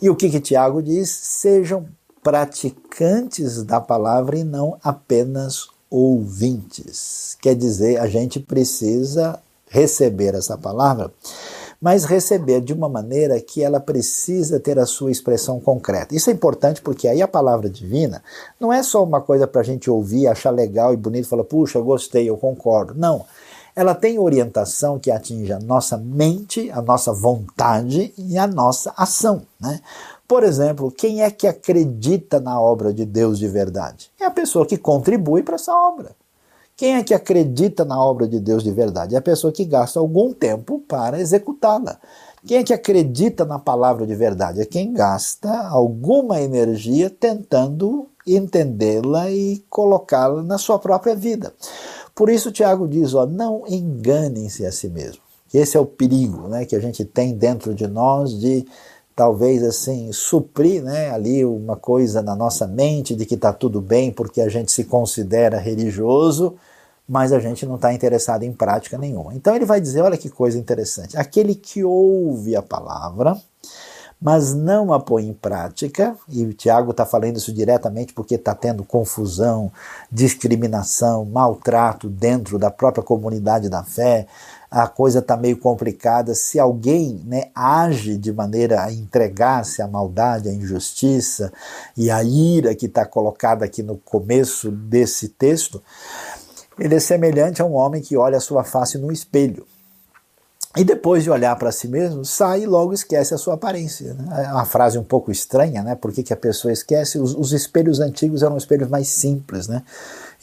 E 0.00 0.08
o 0.08 0.16
que, 0.16 0.30
que 0.30 0.40
Tiago 0.40 0.82
diz? 0.82 1.10
Sejam 1.10 1.86
praticantes 2.22 3.62
da 3.62 3.80
palavra 3.80 4.38
e 4.38 4.44
não 4.44 4.78
apenas 4.82 5.68
ouvintes. 5.90 7.36
Quer 7.40 7.54
dizer, 7.54 8.00
a 8.00 8.06
gente 8.06 8.40
precisa 8.40 9.38
receber 9.68 10.34
essa 10.34 10.56
palavra 10.56 11.12
mas 11.82 12.04
receber 12.04 12.60
de 12.60 12.72
uma 12.72 12.88
maneira 12.88 13.40
que 13.40 13.60
ela 13.60 13.80
precisa 13.80 14.60
ter 14.60 14.78
a 14.78 14.86
sua 14.86 15.10
expressão 15.10 15.58
concreta. 15.58 16.14
Isso 16.14 16.30
é 16.30 16.32
importante 16.32 16.80
porque 16.80 17.08
aí 17.08 17.20
a 17.20 17.26
palavra 17.26 17.68
divina 17.68 18.22
não 18.60 18.72
é 18.72 18.84
só 18.84 19.02
uma 19.02 19.20
coisa 19.20 19.48
para 19.48 19.62
a 19.62 19.64
gente 19.64 19.90
ouvir, 19.90 20.28
achar 20.28 20.50
legal 20.50 20.94
e 20.94 20.96
bonito, 20.96 21.26
falar, 21.26 21.42
puxa, 21.42 21.78
eu 21.78 21.84
gostei, 21.84 22.30
eu 22.30 22.36
concordo. 22.36 22.94
Não. 22.94 23.24
Ela 23.74 23.96
tem 23.96 24.16
orientação 24.16 24.96
que 24.96 25.10
atinge 25.10 25.52
a 25.52 25.58
nossa 25.58 25.96
mente, 25.96 26.70
a 26.70 26.80
nossa 26.80 27.12
vontade 27.12 28.14
e 28.16 28.38
a 28.38 28.46
nossa 28.46 28.92
ação. 28.96 29.42
Né? 29.58 29.80
Por 30.28 30.44
exemplo, 30.44 30.92
quem 30.92 31.22
é 31.22 31.30
que 31.32 31.48
acredita 31.48 32.38
na 32.38 32.60
obra 32.60 32.94
de 32.94 33.04
Deus 33.04 33.40
de 33.40 33.48
verdade? 33.48 34.08
É 34.20 34.26
a 34.26 34.30
pessoa 34.30 34.64
que 34.64 34.76
contribui 34.76 35.42
para 35.42 35.56
essa 35.56 35.74
obra. 35.74 36.14
Quem 36.76 36.96
é 36.96 37.02
que 37.02 37.14
acredita 37.14 37.84
na 37.84 38.02
obra 38.02 38.26
de 38.26 38.40
Deus 38.40 38.62
de 38.62 38.70
verdade? 38.70 39.14
É 39.14 39.18
a 39.18 39.22
pessoa 39.22 39.52
que 39.52 39.64
gasta 39.64 40.00
algum 40.00 40.32
tempo 40.32 40.82
para 40.88 41.20
executá-la. 41.20 41.98
Quem 42.46 42.58
é 42.58 42.64
que 42.64 42.72
acredita 42.72 43.44
na 43.44 43.58
palavra 43.58 44.06
de 44.06 44.14
verdade? 44.14 44.60
É 44.60 44.64
quem 44.64 44.92
gasta 44.92 45.68
alguma 45.68 46.40
energia 46.40 47.08
tentando 47.08 48.08
entendê-la 48.26 49.30
e 49.30 49.64
colocá-la 49.70 50.42
na 50.42 50.58
sua 50.58 50.78
própria 50.78 51.14
vida. 51.14 51.52
Por 52.14 52.28
isso, 52.28 52.50
Tiago 52.50 52.88
diz: 52.88 53.14
ó, 53.14 53.26
não 53.26 53.62
enganem-se 53.68 54.66
a 54.66 54.72
si 54.72 54.88
mesmo. 54.88 55.22
Esse 55.52 55.76
é 55.76 55.80
o 55.80 55.86
perigo 55.86 56.48
né, 56.48 56.64
que 56.64 56.74
a 56.74 56.80
gente 56.80 57.04
tem 57.04 57.34
dentro 57.34 57.74
de 57.74 57.86
nós 57.86 58.38
de 58.38 58.66
talvez 59.14 59.62
assim 59.62 60.12
suprir 60.12 60.82
né, 60.82 61.10
ali 61.10 61.44
uma 61.44 61.76
coisa 61.76 62.22
na 62.22 62.34
nossa 62.34 62.66
mente 62.66 63.14
de 63.14 63.26
que 63.26 63.34
está 63.34 63.52
tudo 63.52 63.80
bem 63.80 64.10
porque 64.10 64.40
a 64.40 64.48
gente 64.48 64.72
se 64.72 64.84
considera 64.84 65.58
religioso, 65.58 66.56
mas 67.08 67.32
a 67.32 67.38
gente 67.38 67.66
não 67.66 67.76
está 67.76 67.92
interessado 67.92 68.42
em 68.42 68.52
prática 68.52 68.96
nenhuma. 68.96 69.34
Então 69.34 69.54
ele 69.54 69.64
vai 69.64 69.80
dizer: 69.80 70.02
olha 70.02 70.16
que 70.16 70.30
coisa 70.30 70.58
interessante. 70.58 71.16
Aquele 71.16 71.54
que 71.54 71.84
ouve 71.84 72.56
a 72.56 72.62
palavra, 72.62 73.36
mas 74.22 74.54
não 74.54 74.92
a 74.92 75.00
põe 75.00 75.26
em 75.26 75.32
prática, 75.32 76.16
e 76.28 76.44
o 76.44 76.54
Tiago 76.54 76.92
está 76.92 77.04
falando 77.04 77.36
isso 77.36 77.52
diretamente 77.52 78.12
porque 78.14 78.36
está 78.36 78.54
tendo 78.54 78.84
confusão, 78.84 79.70
discriminação, 80.10 81.24
maltrato 81.24 82.08
dentro 82.08 82.56
da 82.56 82.70
própria 82.70 83.02
comunidade 83.02 83.68
da 83.68 83.82
fé, 83.82 84.28
a 84.72 84.88
coisa 84.88 85.18
está 85.18 85.36
meio 85.36 85.58
complicada. 85.58 86.34
Se 86.34 86.58
alguém 86.58 87.20
né, 87.26 87.50
age 87.54 88.16
de 88.16 88.32
maneira 88.32 88.82
a 88.82 88.90
entregar-se 88.90 89.82
à 89.82 89.86
maldade, 89.86 90.48
à 90.48 90.52
injustiça 90.52 91.52
e 91.94 92.10
à 92.10 92.24
ira 92.24 92.74
que 92.74 92.86
está 92.86 93.04
colocada 93.04 93.66
aqui 93.66 93.82
no 93.82 93.98
começo 93.98 94.70
desse 94.70 95.28
texto, 95.28 95.82
ele 96.78 96.94
é 96.94 97.00
semelhante 97.00 97.60
a 97.60 97.66
um 97.66 97.74
homem 97.74 98.00
que 98.00 98.16
olha 98.16 98.38
a 98.38 98.40
sua 98.40 98.64
face 98.64 98.96
no 98.96 99.12
espelho. 99.12 99.66
E 100.74 100.84
depois 100.84 101.22
de 101.22 101.30
olhar 101.30 101.54
para 101.56 101.70
si 101.70 101.86
mesmo, 101.86 102.24
sai 102.24 102.62
e 102.62 102.66
logo 102.66 102.94
esquece 102.94 103.34
a 103.34 103.38
sua 103.38 103.54
aparência. 103.54 104.14
Né? 104.14 104.46
É 104.46 104.52
uma 104.52 104.64
frase 104.64 104.96
um 104.96 105.04
pouco 105.04 105.30
estranha, 105.30 105.82
né? 105.82 105.94
Por 105.94 106.10
que, 106.12 106.22
que 106.22 106.32
a 106.32 106.36
pessoa 106.36 106.72
esquece? 106.72 107.18
Os, 107.18 107.34
os, 107.34 107.52
espelhos 107.52 108.00
antigos 108.00 108.42
eram 108.42 108.56
espelhos 108.56 108.88
mais 108.88 109.08
simples, 109.08 109.68
né? 109.68 109.82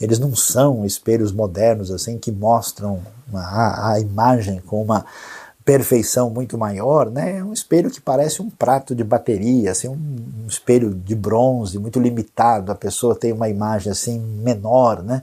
Eles 0.00 0.18
não 0.18 0.34
são 0.34 0.84
espelhos 0.84 1.32
modernos, 1.32 1.90
assim, 1.90 2.18
que 2.18 2.32
mostram 2.32 3.00
a, 3.34 3.92
a 3.92 4.00
imagem 4.00 4.60
com 4.60 4.82
uma 4.82 5.04
perfeição 5.64 6.30
muito 6.30 6.56
maior, 6.56 7.10
né? 7.10 7.38
É 7.38 7.44
um 7.44 7.52
espelho 7.52 7.90
que 7.90 8.00
parece 8.00 8.40
um 8.40 8.48
prato 8.48 8.94
de 8.94 9.04
bateria, 9.04 9.70
assim, 9.70 9.88
um, 9.88 10.44
um 10.44 10.46
espelho 10.48 10.94
de 10.94 11.14
bronze 11.14 11.78
muito 11.78 12.00
limitado. 12.00 12.72
A 12.72 12.74
pessoa 12.74 13.14
tem 13.14 13.32
uma 13.32 13.48
imagem 13.48 13.92
assim 13.92 14.18
menor, 14.18 15.02
né? 15.02 15.22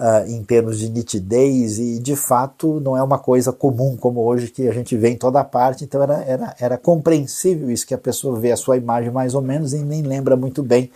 uh, 0.00 0.26
em 0.26 0.42
termos 0.42 0.78
de 0.78 0.88
nitidez 0.88 1.78
e 1.78 1.98
de 1.98 2.16
fato 2.16 2.80
não 2.80 2.96
é 2.96 3.02
uma 3.02 3.18
coisa 3.18 3.52
comum 3.52 3.96
como 3.96 4.20
hoje 4.20 4.48
que 4.48 4.66
a 4.66 4.72
gente 4.72 4.96
vê 4.96 5.10
em 5.10 5.16
toda 5.16 5.44
parte, 5.44 5.84
então 5.84 6.02
era, 6.02 6.24
era, 6.24 6.56
era 6.58 6.78
compreensível 6.78 7.70
isso, 7.70 7.86
que 7.86 7.94
a 7.94 7.98
pessoa 7.98 8.40
vê 8.40 8.50
a 8.50 8.56
sua 8.56 8.78
imagem 8.78 9.10
mais 9.10 9.34
ou 9.34 9.42
menos 9.42 9.74
e 9.74 9.78
nem 9.78 10.02
lembra 10.02 10.36
muito 10.36 10.62
bem. 10.62 10.90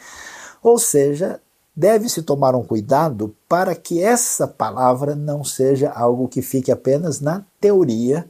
Ou 0.62 0.78
seja, 0.78 1.38
deve-se 1.76 2.22
tomar 2.22 2.54
um 2.54 2.62
cuidado 2.62 3.34
para 3.48 3.74
que 3.74 4.02
essa 4.02 4.46
palavra 4.46 5.14
não 5.14 5.42
seja 5.42 5.90
algo 5.90 6.28
que 6.28 6.42
fique 6.42 6.70
apenas 6.70 7.20
na 7.20 7.44
teoria, 7.60 8.26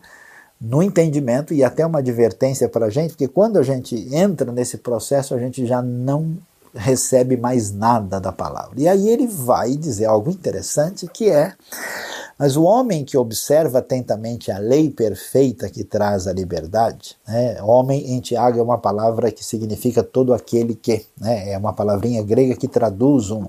no 0.61 0.83
entendimento 0.83 1.53
e 1.53 1.63
até 1.63 1.85
uma 1.85 1.99
advertência 1.99 2.69
para 2.69 2.87
a 2.87 2.91
gente, 2.91 3.11
porque 3.11 3.29
quando 3.29 3.59
a 3.59 3.63
gente 3.63 3.95
entra 4.15 4.51
nesse 4.51 4.79
processo, 4.79 5.35
a 5.35 5.39
gente 5.39 5.67
já 5.67 5.83
não 5.83 6.39
recebe 6.75 7.37
mais 7.37 7.73
nada 7.73 8.21
da 8.21 8.33
palavra. 8.33 8.75
E 8.77 8.89
aí 8.89 9.09
ele 9.09 9.27
vai 9.27 9.77
dizer 9.77 10.07
algo 10.07 10.31
interessante 10.31 11.07
que 11.07 11.31
é: 11.31 11.55
mas 12.39 12.57
o 12.57 12.65
homem 12.65 13.05
que 13.05 13.17
observa 13.17 13.79
atentamente 13.79 14.51
a 14.51 14.59
lei 14.59 14.91
perfeita 14.91 15.69
que 15.71 15.85
traz 15.85 16.27
a 16.27 16.33
liberdade, 16.33 17.17
né? 17.27 17.63
homem 17.63 18.13
em 18.13 18.21
Tiago 18.21 18.59
é 18.59 18.63
uma 18.63 18.79
palavra 18.79 19.31
que 19.31 19.45
significa 19.45 20.03
todo 20.03 20.35
aquele 20.35 20.75
que, 20.75 21.07
né? 21.21 21.53
é 21.53 21.59
uma 21.59 21.73
palavrinha 21.73 22.23
grega 22.23 22.57
que 22.57 22.67
traduz 22.67 23.31
um, 23.31 23.47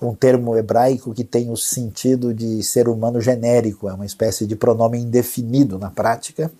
um 0.00 0.14
termo 0.14 0.56
hebraico 0.56 1.12
que 1.12 1.24
tem 1.24 1.50
o 1.50 1.56
sentido 1.56 2.32
de 2.32 2.62
ser 2.62 2.88
humano 2.88 3.20
genérico, 3.20 3.88
é 3.88 3.92
uma 3.92 4.06
espécie 4.06 4.46
de 4.46 4.54
pronome 4.54 4.98
indefinido 4.98 5.78
na 5.78 5.90
prática 5.90 6.50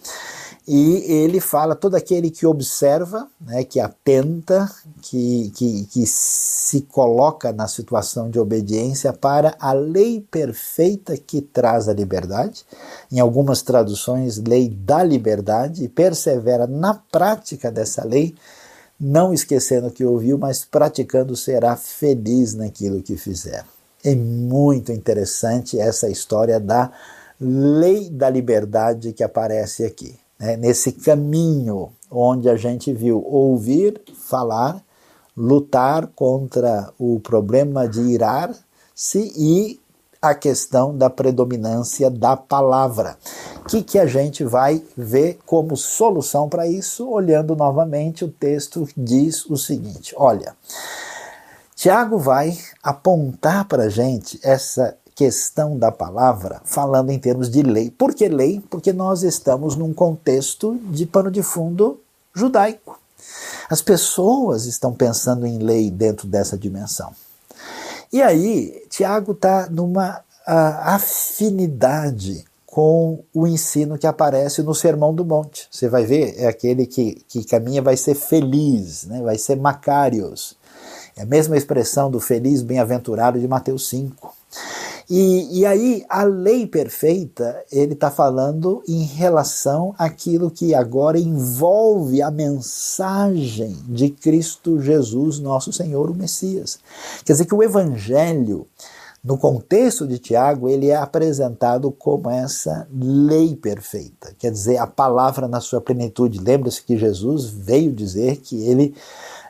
e 0.66 1.12
ele 1.12 1.40
fala 1.40 1.74
todo 1.74 1.96
aquele 1.96 2.30
que 2.30 2.46
observa, 2.46 3.26
né, 3.40 3.64
que 3.64 3.80
atenta, 3.80 4.70
que, 5.00 5.50
que, 5.56 5.84
que 5.86 6.06
se 6.06 6.82
coloca 6.82 7.52
na 7.52 7.66
situação 7.66 8.30
de 8.30 8.38
obediência 8.38 9.12
para 9.12 9.56
a 9.58 9.72
lei 9.72 10.24
perfeita 10.30 11.16
que 11.16 11.40
traz 11.40 11.88
a 11.88 11.92
liberdade, 11.92 12.64
em 13.10 13.18
algumas 13.18 13.60
traduções, 13.60 14.38
lei 14.38 14.68
da 14.68 15.02
liberdade, 15.02 15.84
e 15.84 15.88
persevera 15.88 16.66
na 16.68 16.94
prática 16.94 17.70
dessa 17.70 18.04
lei, 18.04 18.34
não 19.00 19.34
esquecendo 19.34 19.88
o 19.88 19.90
que 19.90 20.04
ouviu, 20.04 20.38
mas 20.38 20.64
praticando, 20.64 21.34
será 21.34 21.74
feliz 21.74 22.54
naquilo 22.54 23.02
que 23.02 23.16
fizer. 23.16 23.64
É 24.04 24.14
muito 24.14 24.92
interessante 24.92 25.76
essa 25.78 26.08
história 26.08 26.60
da 26.60 26.92
lei 27.40 28.08
da 28.08 28.30
liberdade 28.30 29.12
que 29.12 29.24
aparece 29.24 29.84
aqui. 29.84 30.21
Né? 30.42 30.56
Nesse 30.56 30.90
caminho 30.90 31.92
onde 32.10 32.50
a 32.50 32.56
gente 32.56 32.92
viu 32.92 33.24
ouvir, 33.24 34.02
falar, 34.12 34.82
lutar 35.36 36.08
contra 36.08 36.92
o 36.98 37.20
problema 37.20 37.88
de 37.88 38.00
irar-se 38.00 39.32
e 39.36 39.80
a 40.20 40.34
questão 40.34 40.96
da 40.96 41.08
predominância 41.08 42.10
da 42.10 42.36
palavra. 42.36 43.16
O 43.60 43.64
que, 43.64 43.82
que 43.82 43.98
a 43.98 44.06
gente 44.06 44.44
vai 44.44 44.82
ver 44.96 45.38
como 45.46 45.76
solução 45.76 46.48
para 46.48 46.66
isso? 46.66 47.08
Olhando 47.08 47.56
novamente, 47.56 48.24
o 48.24 48.28
texto 48.28 48.86
diz 48.96 49.46
o 49.46 49.56
seguinte: 49.56 50.12
olha, 50.16 50.54
Tiago 51.74 52.18
vai 52.18 52.58
apontar 52.82 53.64
para 53.66 53.84
a 53.84 53.88
gente 53.88 54.38
essa 54.42 54.96
questão 55.14 55.78
da 55.78 55.92
palavra 55.92 56.60
falando 56.64 57.10
em 57.10 57.18
termos 57.18 57.50
de 57.50 57.62
lei. 57.62 57.90
Por 57.90 58.14
que 58.14 58.28
lei? 58.28 58.62
Porque 58.70 58.92
nós 58.92 59.22
estamos 59.22 59.76
num 59.76 59.92
contexto 59.92 60.78
de 60.90 61.06
pano 61.06 61.30
de 61.30 61.42
fundo 61.42 62.00
judaico. 62.34 62.98
As 63.68 63.80
pessoas 63.80 64.66
estão 64.66 64.92
pensando 64.92 65.46
em 65.46 65.58
lei 65.58 65.90
dentro 65.90 66.26
dessa 66.26 66.58
dimensão. 66.58 67.12
E 68.12 68.20
aí, 68.20 68.84
Tiago 68.90 69.32
está 69.32 69.68
numa 69.70 70.20
afinidade 70.46 72.44
com 72.66 73.22
o 73.34 73.46
ensino 73.46 73.98
que 73.98 74.06
aparece 74.06 74.62
no 74.62 74.74
Sermão 74.74 75.14
do 75.14 75.24
Monte. 75.24 75.68
Você 75.70 75.88
vai 75.88 76.04
ver, 76.04 76.34
é 76.38 76.46
aquele 76.46 76.86
que, 76.86 77.22
que 77.28 77.44
caminha 77.44 77.82
vai 77.82 77.96
ser 77.96 78.14
feliz, 78.14 79.04
né? 79.04 79.20
vai 79.20 79.36
ser 79.36 79.56
Macários. 79.56 80.56
É 81.14 81.22
a 81.22 81.26
mesma 81.26 81.56
expressão 81.56 82.10
do 82.10 82.18
feliz 82.18 82.62
bem-aventurado 82.62 83.38
de 83.38 83.46
Mateus 83.46 83.88
5. 83.88 84.34
E, 85.14 85.58
e 85.58 85.66
aí, 85.66 86.06
a 86.08 86.22
lei 86.22 86.66
perfeita, 86.66 87.62
ele 87.70 87.92
está 87.92 88.10
falando 88.10 88.82
em 88.88 89.02
relação 89.02 89.94
àquilo 89.98 90.50
que 90.50 90.74
agora 90.74 91.18
envolve 91.18 92.22
a 92.22 92.30
mensagem 92.30 93.76
de 93.86 94.08
Cristo 94.08 94.80
Jesus, 94.80 95.38
nosso 95.38 95.70
Senhor, 95.70 96.08
o 96.08 96.14
Messias. 96.14 96.78
Quer 97.26 97.34
dizer 97.34 97.44
que 97.44 97.54
o 97.54 97.62
Evangelho, 97.62 98.66
no 99.22 99.36
contexto 99.36 100.06
de 100.06 100.18
Tiago, 100.18 100.66
ele 100.66 100.88
é 100.88 100.96
apresentado 100.96 101.90
como 101.90 102.30
essa 102.30 102.88
lei 102.90 103.54
perfeita, 103.54 104.34
quer 104.38 104.50
dizer, 104.50 104.78
a 104.78 104.86
palavra 104.86 105.46
na 105.46 105.60
sua 105.60 105.82
plenitude. 105.82 106.38
Lembra-se 106.38 106.82
que 106.82 106.96
Jesus 106.96 107.50
veio 107.50 107.92
dizer 107.92 108.38
que 108.38 108.66
ele 108.66 108.94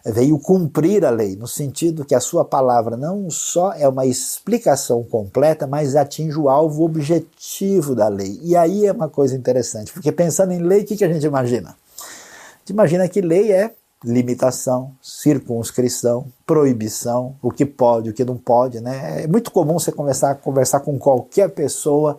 veio 0.05 0.39
cumprir 0.39 1.05
a 1.05 1.11
lei, 1.11 1.37
no 1.37 1.47
sentido 1.47 2.05
que 2.05 2.15
a 2.15 2.21
sua 2.21 2.45
palavra 2.45 2.97
não 2.97 3.31
só 3.31 3.73
é 3.73 3.87
uma 3.87 4.05
explicação 4.05 5.05
completa, 5.05 5.67
mas 5.67 5.95
atinge 5.95 6.39
o 6.39 6.49
alvo 6.49 6.85
objetivo 6.85 7.95
da 7.95 8.09
lei. 8.09 8.41
E 8.43 8.57
aí 8.57 8.87
é 8.87 8.93
uma 8.93 9.09
coisa 9.09 9.37
interessante, 9.37 9.93
porque 9.93 10.11
pensando 10.11 10.53
em 10.53 10.59
lei, 10.59 10.83
o 10.83 10.85
que, 10.85 10.97
que 10.97 11.05
a 11.05 11.13
gente 11.13 11.25
imagina? 11.25 11.71
A 11.71 12.59
gente 12.59 12.71
imagina 12.71 13.09
que 13.09 13.21
lei 13.21 13.53
é 13.53 13.73
limitação, 14.05 14.93
circunscrição, 15.01 16.27
proibição, 16.45 17.37
o 17.41 17.51
que 17.51 17.65
pode, 17.65 18.11
o 18.11 18.13
que 18.13 18.25
não 18.25 18.37
pode, 18.37 18.81
né? 18.81 19.23
É 19.23 19.27
muito 19.27 19.51
comum 19.51 19.79
você 19.79 19.93
começar 19.93 20.33
a 20.33 20.35
conversar 20.35 20.81
com 20.81 20.99
qualquer 20.99 21.49
pessoa 21.51 22.19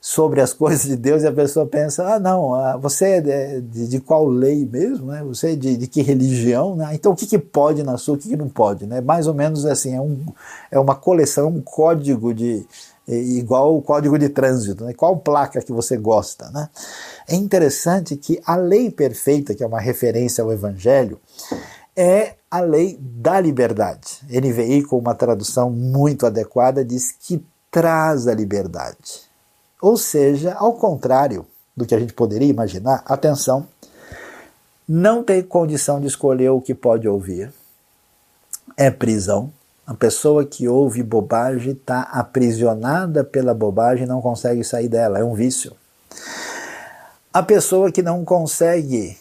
sobre 0.00 0.40
as 0.40 0.52
coisas 0.54 0.82
de 0.82 0.96
Deus 0.96 1.22
e 1.22 1.26
a 1.26 1.32
pessoa 1.32 1.66
pensa, 1.66 2.14
ah 2.14 2.20
não, 2.20 2.54
ah, 2.54 2.76
você 2.76 3.06
é 3.06 3.60
de, 3.60 3.88
de 3.88 4.00
qual 4.00 4.26
lei 4.26 4.66
mesmo, 4.66 5.06
né? 5.06 5.22
Você 5.24 5.52
é 5.52 5.56
de, 5.56 5.76
de 5.76 5.86
que 5.86 6.02
religião, 6.02 6.76
né? 6.76 6.90
Então 6.92 7.12
o 7.12 7.16
que, 7.16 7.26
que 7.26 7.38
pode 7.38 7.82
na 7.82 7.96
sua, 7.96 8.14
o 8.14 8.18
que, 8.18 8.28
que 8.28 8.36
não 8.36 8.48
pode, 8.48 8.86
né? 8.86 9.00
Mais 9.00 9.26
ou 9.26 9.34
menos 9.34 9.64
assim, 9.64 9.94
é, 9.94 10.00
um, 10.00 10.24
é 10.70 10.78
uma 10.78 10.94
coleção, 10.94 11.48
um 11.48 11.62
código 11.62 12.34
de 12.34 12.66
igual 13.06 13.76
o 13.76 13.82
código 13.82 14.18
de 14.18 14.28
trânsito, 14.28 14.84
né? 14.84 14.94
qual 14.94 15.16
placa 15.16 15.60
que 15.60 15.72
você 15.72 15.96
gosta. 15.96 16.50
Né? 16.50 16.68
É 17.28 17.34
interessante 17.34 18.16
que 18.16 18.40
a 18.46 18.56
lei 18.56 18.90
perfeita, 18.90 19.54
que 19.54 19.62
é 19.62 19.66
uma 19.66 19.80
referência 19.80 20.42
ao 20.42 20.52
Evangelho, 20.52 21.20
é 21.96 22.34
a 22.50 22.60
lei 22.60 22.98
da 23.00 23.40
liberdade. 23.40 24.20
NVI, 24.28 24.84
com 24.84 24.98
uma 24.98 25.14
tradução 25.14 25.70
muito 25.70 26.26
adequada, 26.26 26.84
diz 26.84 27.12
que 27.12 27.44
traz 27.70 28.28
a 28.28 28.34
liberdade. 28.34 29.22
Ou 29.80 29.96
seja, 29.96 30.54
ao 30.54 30.74
contrário 30.74 31.46
do 31.76 31.86
que 31.86 31.94
a 31.94 31.98
gente 31.98 32.12
poderia 32.12 32.48
imaginar, 32.48 33.02
atenção, 33.06 33.66
não 34.86 35.24
tem 35.24 35.42
condição 35.42 36.00
de 36.00 36.06
escolher 36.06 36.50
o 36.50 36.60
que 36.60 36.74
pode 36.74 37.08
ouvir, 37.08 37.52
é 38.76 38.90
prisão, 38.90 39.52
a 39.86 39.94
pessoa 39.94 40.44
que 40.44 40.68
ouve 40.68 41.02
bobagem 41.02 41.72
está 41.72 42.02
aprisionada 42.02 43.24
pela 43.24 43.52
bobagem 43.52 44.04
e 44.04 44.08
não 44.08 44.20
consegue 44.20 44.62
sair 44.62 44.88
dela, 44.88 45.18
é 45.18 45.24
um 45.24 45.34
vício. 45.34 45.72
A 47.32 47.42
pessoa 47.42 47.90
que 47.90 48.02
não 48.02 48.24
consegue 48.24 49.16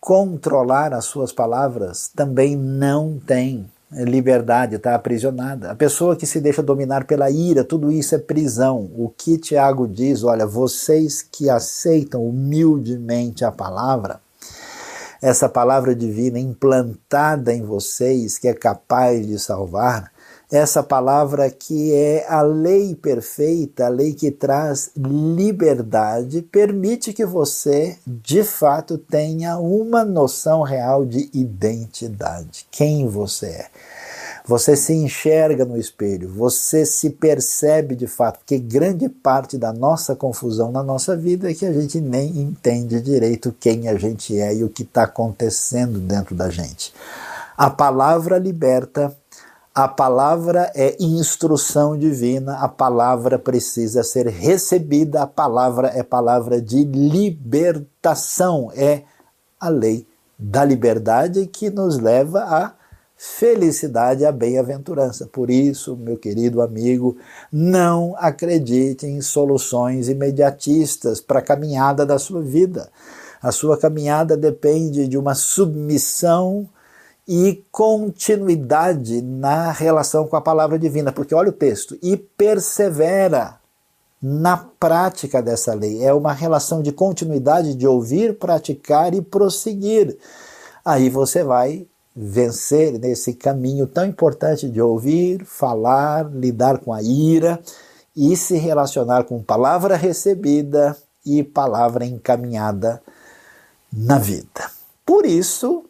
controlar 0.00 0.92
as 0.92 1.04
suas 1.04 1.32
palavras 1.32 2.10
também 2.14 2.56
não 2.56 3.20
tem 3.24 3.70
liberdade, 3.92 4.76
está 4.76 4.94
aprisionada. 4.94 5.70
A 5.70 5.74
pessoa 5.74 6.16
que 6.16 6.26
se 6.26 6.40
deixa 6.40 6.62
dominar 6.62 7.04
pela 7.04 7.30
ira, 7.30 7.62
tudo 7.62 7.92
isso 7.92 8.14
é 8.14 8.18
prisão. 8.18 8.90
O 8.96 9.12
que 9.16 9.38
Tiago 9.38 9.86
diz, 9.86 10.24
olha, 10.24 10.46
vocês 10.46 11.22
que 11.22 11.50
aceitam 11.50 12.24
humildemente 12.24 13.44
a 13.44 13.52
palavra, 13.52 14.20
essa 15.22 15.48
palavra 15.48 15.94
divina 15.94 16.38
implantada 16.38 17.54
em 17.54 17.62
vocês, 17.62 18.38
que 18.38 18.48
é 18.48 18.54
capaz 18.54 19.24
de 19.24 19.38
salvar, 19.38 20.10
essa 20.50 20.82
palavra 20.82 21.48
que 21.48 21.94
é 21.94 22.26
a 22.28 22.42
lei 22.42 22.94
perfeita, 22.94 23.86
a 23.86 23.88
lei 23.88 24.12
que 24.12 24.30
traz 24.30 24.90
liberdade, 24.94 26.42
permite 26.42 27.14
que 27.14 27.24
você, 27.24 27.96
de 28.06 28.44
fato, 28.44 28.98
tenha 28.98 29.56
uma 29.56 30.04
noção 30.04 30.60
real 30.60 31.06
de 31.06 31.30
identidade, 31.32 32.66
quem 32.70 33.08
você 33.08 33.46
é. 33.46 33.66
Você 34.44 34.74
se 34.74 34.92
enxerga 34.92 35.64
no 35.64 35.76
espelho, 35.76 36.28
você 36.28 36.84
se 36.84 37.10
percebe 37.10 37.94
de 37.94 38.08
fato, 38.08 38.38
porque 38.38 38.58
grande 38.58 39.08
parte 39.08 39.56
da 39.56 39.72
nossa 39.72 40.16
confusão 40.16 40.72
na 40.72 40.82
nossa 40.82 41.16
vida 41.16 41.48
é 41.48 41.54
que 41.54 41.64
a 41.64 41.72
gente 41.72 42.00
nem 42.00 42.40
entende 42.40 43.00
direito 43.00 43.54
quem 43.60 43.88
a 43.88 43.94
gente 43.96 44.36
é 44.36 44.52
e 44.52 44.64
o 44.64 44.68
que 44.68 44.82
está 44.82 45.04
acontecendo 45.04 46.00
dentro 46.00 46.34
da 46.34 46.50
gente. 46.50 46.92
A 47.56 47.70
palavra 47.70 48.36
liberta, 48.36 49.14
a 49.72 49.86
palavra 49.86 50.72
é 50.74 50.96
instrução 50.98 51.96
divina, 51.96 52.56
a 52.56 52.68
palavra 52.68 53.38
precisa 53.38 54.02
ser 54.02 54.26
recebida, 54.26 55.22
a 55.22 55.26
palavra 55.26 55.92
é 55.94 56.02
palavra 56.02 56.60
de 56.60 56.82
libertação, 56.82 58.72
é 58.74 59.02
a 59.60 59.68
lei 59.68 60.04
da 60.36 60.64
liberdade 60.64 61.46
que 61.46 61.70
nos 61.70 61.98
leva 62.00 62.40
a 62.40 62.81
felicidade 63.24 64.24
a 64.24 64.32
bem-aventurança. 64.32 65.26
Por 65.26 65.48
isso, 65.48 65.96
meu 65.96 66.16
querido 66.16 66.60
amigo, 66.60 67.16
não 67.52 68.16
acredite 68.18 69.06
em 69.06 69.20
soluções 69.20 70.08
imediatistas 70.08 71.20
para 71.20 71.38
a 71.38 71.42
caminhada 71.42 72.04
da 72.04 72.18
sua 72.18 72.42
vida. 72.42 72.90
A 73.40 73.52
sua 73.52 73.78
caminhada 73.78 74.36
depende 74.36 75.06
de 75.06 75.16
uma 75.16 75.36
submissão 75.36 76.68
e 77.26 77.64
continuidade 77.70 79.22
na 79.22 79.70
relação 79.70 80.26
com 80.26 80.34
a 80.34 80.40
palavra 80.40 80.76
divina, 80.76 81.12
porque 81.12 81.32
olha 81.32 81.50
o 81.50 81.52
texto, 81.52 81.96
e 82.02 82.16
persevera 82.16 83.60
na 84.20 84.56
prática 84.56 85.40
dessa 85.40 85.72
lei. 85.74 86.04
É 86.04 86.12
uma 86.12 86.32
relação 86.32 86.82
de 86.82 86.90
continuidade 86.90 87.76
de 87.76 87.86
ouvir, 87.86 88.36
praticar 88.36 89.14
e 89.14 89.22
prosseguir. 89.22 90.18
Aí 90.84 91.08
você 91.08 91.44
vai 91.44 91.86
vencer 92.14 92.98
nesse 92.98 93.32
caminho 93.32 93.86
tão 93.86 94.04
importante 94.04 94.68
de 94.68 94.80
ouvir, 94.80 95.44
falar, 95.44 96.30
lidar 96.30 96.78
com 96.78 96.92
a 96.92 97.02
ira 97.02 97.58
e 98.14 98.36
se 98.36 98.56
relacionar 98.56 99.24
com 99.24 99.42
palavra 99.42 99.96
recebida 99.96 100.96
e 101.24 101.42
palavra 101.42 102.04
encaminhada 102.04 103.02
na 103.92 104.18
vida. 104.18 104.70
Por 105.04 105.24
isso, 105.24 105.84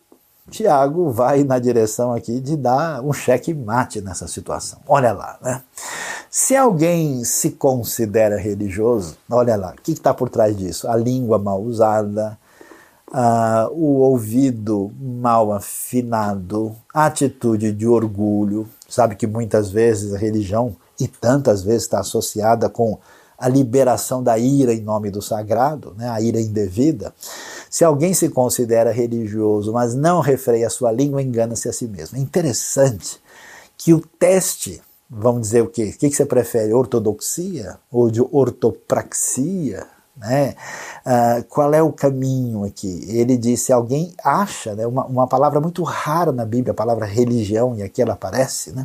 Tiago 0.51 1.11
vai 1.11 1.45
na 1.45 1.59
direção 1.59 2.13
aqui 2.13 2.41
de 2.41 2.57
dar 2.57 3.03
um 3.03 3.13
cheque 3.13 3.55
mate 3.55 4.01
nessa 4.01 4.29
situação. 4.29 4.81
Olha 4.87 5.13
lá, 5.13 5.39
né? 5.41 5.63
Se 6.31 6.57
alguém 6.57 7.25
se 7.25 7.51
considera 7.51 8.39
religioso, 8.39 9.17
olha 9.31 9.57
lá, 9.57 9.75
o 9.77 9.83
que 9.83 9.93
está 9.93 10.15
por 10.15 10.31
trás 10.31 10.57
disso? 10.57 10.89
A 10.89 10.97
língua 10.97 11.39
mal 11.39 11.61
usada, 11.61 12.39
uh, 13.13 13.71
o 13.73 14.01
ouvido 14.01 14.91
mal 14.99 15.53
afinado, 15.53 16.75
a 16.93 17.07
atitude 17.07 17.73
de 17.73 17.87
orgulho. 17.87 18.69
Sabe 18.89 19.15
que 19.15 19.27
muitas 19.27 19.71
vezes 19.71 20.15
a 20.15 20.19
religião, 20.19 20.75
e 20.99 21.07
tantas 21.07 21.63
vezes 21.63 21.83
está 21.83 22.01
associada 22.01 22.69
com 22.69 22.99
a 23.39 23.49
liberação 23.49 24.23
da 24.23 24.39
ira 24.39 24.73
em 24.73 24.81
nome 24.81 25.11
do 25.11 25.21
sagrado, 25.21 25.95
né, 25.97 26.09
a 26.09 26.21
ira 26.21 26.41
indevida. 26.41 27.13
Se 27.69 27.85
alguém 27.85 28.15
se 28.15 28.29
considera 28.29 28.93
religioso, 28.93 29.73
mas 29.73 29.95
não 29.95 30.21
refreia 30.21 30.71
sua 30.71 30.93
língua, 30.93 31.23
engana-se 31.23 31.69
a 31.69 31.73
si 31.73 31.89
mesmo. 31.89 32.19
É 32.19 32.21
interessante 32.21 33.21
que 33.77 33.93
o 33.93 34.01
teste 34.01 34.81
vamos 35.15 35.43
dizer 35.43 35.63
o 35.63 35.69
quê? 35.69 35.93
O 35.95 35.99
que 35.99 36.11
você 36.11 36.25
prefere, 36.25 36.73
ortodoxia 36.73 37.79
ou 37.91 38.11
de 38.11 38.23
ortopraxia? 38.23 39.87
Né? 40.17 40.55
Uh, 41.07 41.45
qual 41.49 41.73
é 41.73 41.83
o 41.83 41.91
caminho 41.91 42.65
aqui? 42.65 43.05
Ele 43.09 43.37
disse: 43.37 43.73
alguém 43.73 44.15
acha, 44.23 44.75
né, 44.75 44.87
uma, 44.87 45.07
uma 45.07 45.27
palavra 45.27 45.61
muito 45.61 45.83
rara 45.83 46.31
na 46.31 46.45
Bíblia, 46.45 46.73
a 46.73 46.77
palavra 46.77 47.07
religião, 47.07 47.77
e 47.77 47.83
aqui 47.83 48.03
ela 48.03 48.13
aparece, 48.13 48.73
né? 48.73 48.85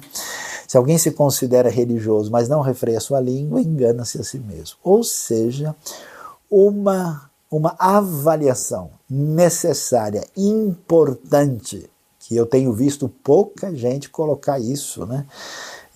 Se 0.68 0.78
alguém 0.78 0.98
se 0.98 1.12
considera 1.12 1.70
religioso, 1.70 2.32
mas 2.32 2.50
não 2.50 2.62
refreia 2.62 3.00
sua 3.00 3.20
língua, 3.20 3.62
engana-se 3.62 4.20
a 4.20 4.24
si 4.24 4.40
mesmo. 4.40 4.78
Ou 4.84 5.04
seja, 5.04 5.76
uma, 6.50 7.30
uma 7.50 7.76
avaliação 7.80 8.92
necessária, 9.10 10.26
importante, 10.36 11.90
que 12.20 12.36
eu 12.36 12.46
tenho 12.46 12.74
visto 12.74 13.08
pouca 13.08 13.74
gente 13.74 14.10
colocar 14.10 14.60
isso, 14.60 15.06
né? 15.06 15.26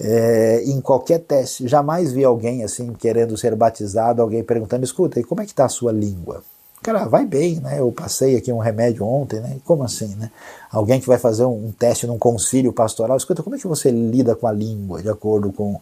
É, 0.04 0.64
em 0.66 0.82
qualquer 0.82 1.20
teste. 1.20 1.68
Jamais 1.68 2.12
vi 2.12 2.24
alguém 2.24 2.64
assim 2.64 2.92
querendo 2.94 3.38
ser 3.38 3.56
batizado, 3.56 4.22
alguém 4.22 4.44
perguntando: 4.44 4.84
escuta, 4.84 5.20
e 5.20 5.24
como 5.24 5.42
é 5.42 5.46
que 5.46 5.52
está 5.52 5.66
a 5.66 5.70
sua 5.70 5.92
língua? 5.92 6.44
Cara, 6.82 7.06
vai 7.06 7.26
bem, 7.26 7.60
né? 7.60 7.80
Eu 7.80 7.92
passei 7.92 8.36
aqui 8.36 8.52
um 8.52 8.58
remédio 8.58 9.06
ontem, 9.06 9.40
né? 9.40 9.58
Como 9.64 9.84
assim, 9.84 10.16
né? 10.16 10.32
Alguém 10.72 11.00
que 11.00 11.06
vai 11.06 11.20
fazer 11.20 11.46
um, 11.46 11.72
teste 11.72 12.08
num 12.08 12.18
concílio 12.18 12.74
pastoral, 12.74 13.16
escuta, 13.16 13.44
como 13.44 13.56
é 13.56 13.60
que 13.60 13.68
você 13.68 13.92
lida 13.92 14.36
com 14.36 14.48
a 14.48 14.52
língua, 14.52 15.00
de 15.00 15.10
acordo 15.10 15.52
com 15.52 15.80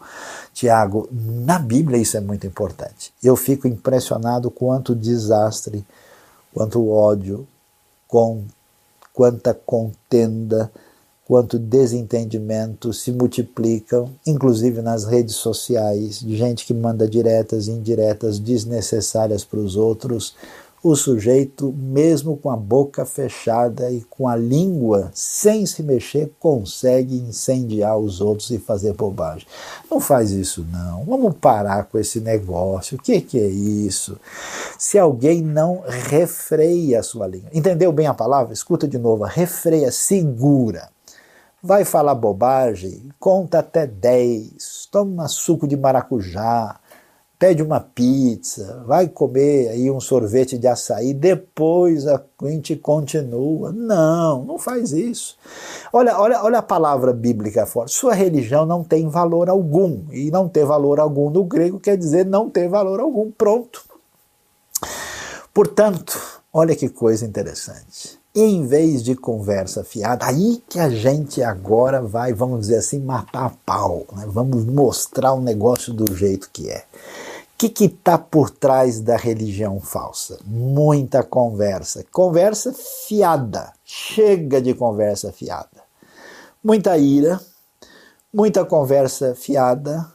Tiago? 0.53 1.07
Na 1.09 1.57
Bíblia 1.57 1.97
isso 1.97 2.17
é 2.17 2.19
muito 2.19 2.45
importante. 2.45 3.13
Eu 3.23 3.37
fico 3.37 3.65
impressionado 3.65 4.51
quanto 4.51 4.93
desastre, 4.93 5.85
quanto 6.53 6.89
ódio, 6.89 7.47
com 8.05 8.43
quanta 9.13 9.53
contenda, 9.53 10.69
quanto 11.29 11.59
desentendimento 11.59 12.91
se 12.91 13.11
multiplicam, 13.11 14.09
inclusive 14.25 14.81
nas 14.81 15.05
redes 15.05 15.35
sociais, 15.35 16.21
de 16.21 16.35
gente 16.35 16.65
que 16.65 16.73
manda 16.73 17.07
diretas 17.07 17.67
e 17.67 17.71
indiretas 17.71 18.39
desnecessárias 18.39 19.45
para 19.45 19.59
os 19.59 19.75
outros 19.75 20.33
o 20.81 20.95
sujeito, 20.95 21.71
mesmo 21.77 22.35
com 22.37 22.49
a 22.49 22.55
boca 22.55 23.05
fechada 23.05 23.91
e 23.91 24.01
com 24.09 24.27
a 24.27 24.35
língua 24.35 25.11
sem 25.13 25.65
se 25.65 25.83
mexer, 25.83 26.31
consegue 26.39 27.17
incendiar 27.17 27.99
os 27.99 28.21
outros 28.21 28.49
e 28.49 28.57
fazer 28.57 28.93
bobagem. 28.93 29.45
Não 29.91 29.99
faz 29.99 30.31
isso, 30.31 30.65
não. 30.71 31.03
Vamos 31.03 31.35
parar 31.35 31.83
com 31.83 31.99
esse 31.99 32.21
negócio. 32.21 32.97
O 32.97 33.01
que, 33.01 33.21
que 33.21 33.37
é 33.37 33.47
isso? 33.47 34.17
Se 34.79 34.97
alguém 34.97 35.41
não 35.41 35.83
refreia 35.85 37.01
a 37.01 37.03
sua 37.03 37.27
língua. 37.27 37.49
Entendeu 37.53 37.91
bem 37.91 38.07
a 38.07 38.13
palavra? 38.13 38.53
Escuta 38.53 38.87
de 38.87 38.97
novo. 38.97 39.25
Refreia, 39.25 39.91
segura. 39.91 40.89
Vai 41.61 41.85
falar 41.85 42.15
bobagem? 42.15 43.09
Conta 43.19 43.59
até 43.59 43.85
10. 43.85 44.87
Toma 44.91 45.27
suco 45.27 45.67
de 45.67 45.75
maracujá 45.75 46.79
pede 47.39 47.63
uma 47.63 47.79
pizza, 47.79 48.83
vai 48.85 49.07
comer 49.07 49.69
aí 49.69 49.89
um 49.89 50.01
sorvete 50.01 50.57
de 50.57 50.67
açaí, 50.67 51.13
depois 51.13 52.05
a 52.05 52.21
gente 52.43 52.75
continua. 52.75 53.71
Não, 53.71 54.43
não 54.43 54.59
faz 54.59 54.91
isso. 54.91 55.37
Olha, 55.93 56.19
olha, 56.19 56.43
olha 56.43 56.59
a 56.59 56.61
palavra 56.61 57.13
bíblica 57.13 57.65
forte. 57.65 57.93
Sua 57.93 58.13
religião 58.13 58.65
não 58.65 58.83
tem 58.83 59.07
valor 59.07 59.49
algum. 59.49 60.03
E 60.11 60.29
não 60.29 60.49
ter 60.49 60.65
valor 60.65 60.99
algum 60.99 61.29
no 61.29 61.45
grego 61.45 61.79
quer 61.79 61.95
dizer 61.97 62.25
não 62.25 62.49
ter 62.49 62.67
valor 62.67 62.99
algum. 62.99 63.31
Pronto. 63.31 63.85
Portanto, 65.53 66.19
olha 66.51 66.75
que 66.75 66.89
coisa 66.89 67.25
interessante. 67.25 68.18
Em 68.33 68.65
vez 68.65 69.03
de 69.03 69.15
conversa 69.15 69.83
fiada, 69.83 70.25
aí 70.25 70.61
que 70.69 70.79
a 70.79 70.89
gente 70.89 71.41
agora 71.41 72.01
vai, 72.01 72.31
vamos 72.31 72.61
dizer 72.61 72.77
assim, 72.77 72.99
matar 72.99 73.45
a 73.47 73.51
pau. 73.65 74.05
Né? 74.13 74.25
Vamos 74.27 74.65
mostrar 74.65 75.33
o 75.33 75.41
negócio 75.41 75.91
do 75.93 76.15
jeito 76.15 76.49
que 76.51 76.69
é 76.69 76.85
que 77.67 77.85
está 77.85 78.17
por 78.17 78.49
trás 78.49 79.01
da 79.01 79.17
religião 79.17 79.81
falsa? 79.81 80.37
Muita 80.45 81.23
conversa. 81.23 82.05
Conversa 82.09 82.73
fiada. 82.73 83.73
Chega 83.83 84.61
de 84.61 84.73
conversa 84.73 85.33
fiada. 85.33 85.83
Muita 86.63 86.97
ira, 86.97 87.39
muita 88.33 88.63
conversa 88.63 89.35
fiada, 89.35 90.09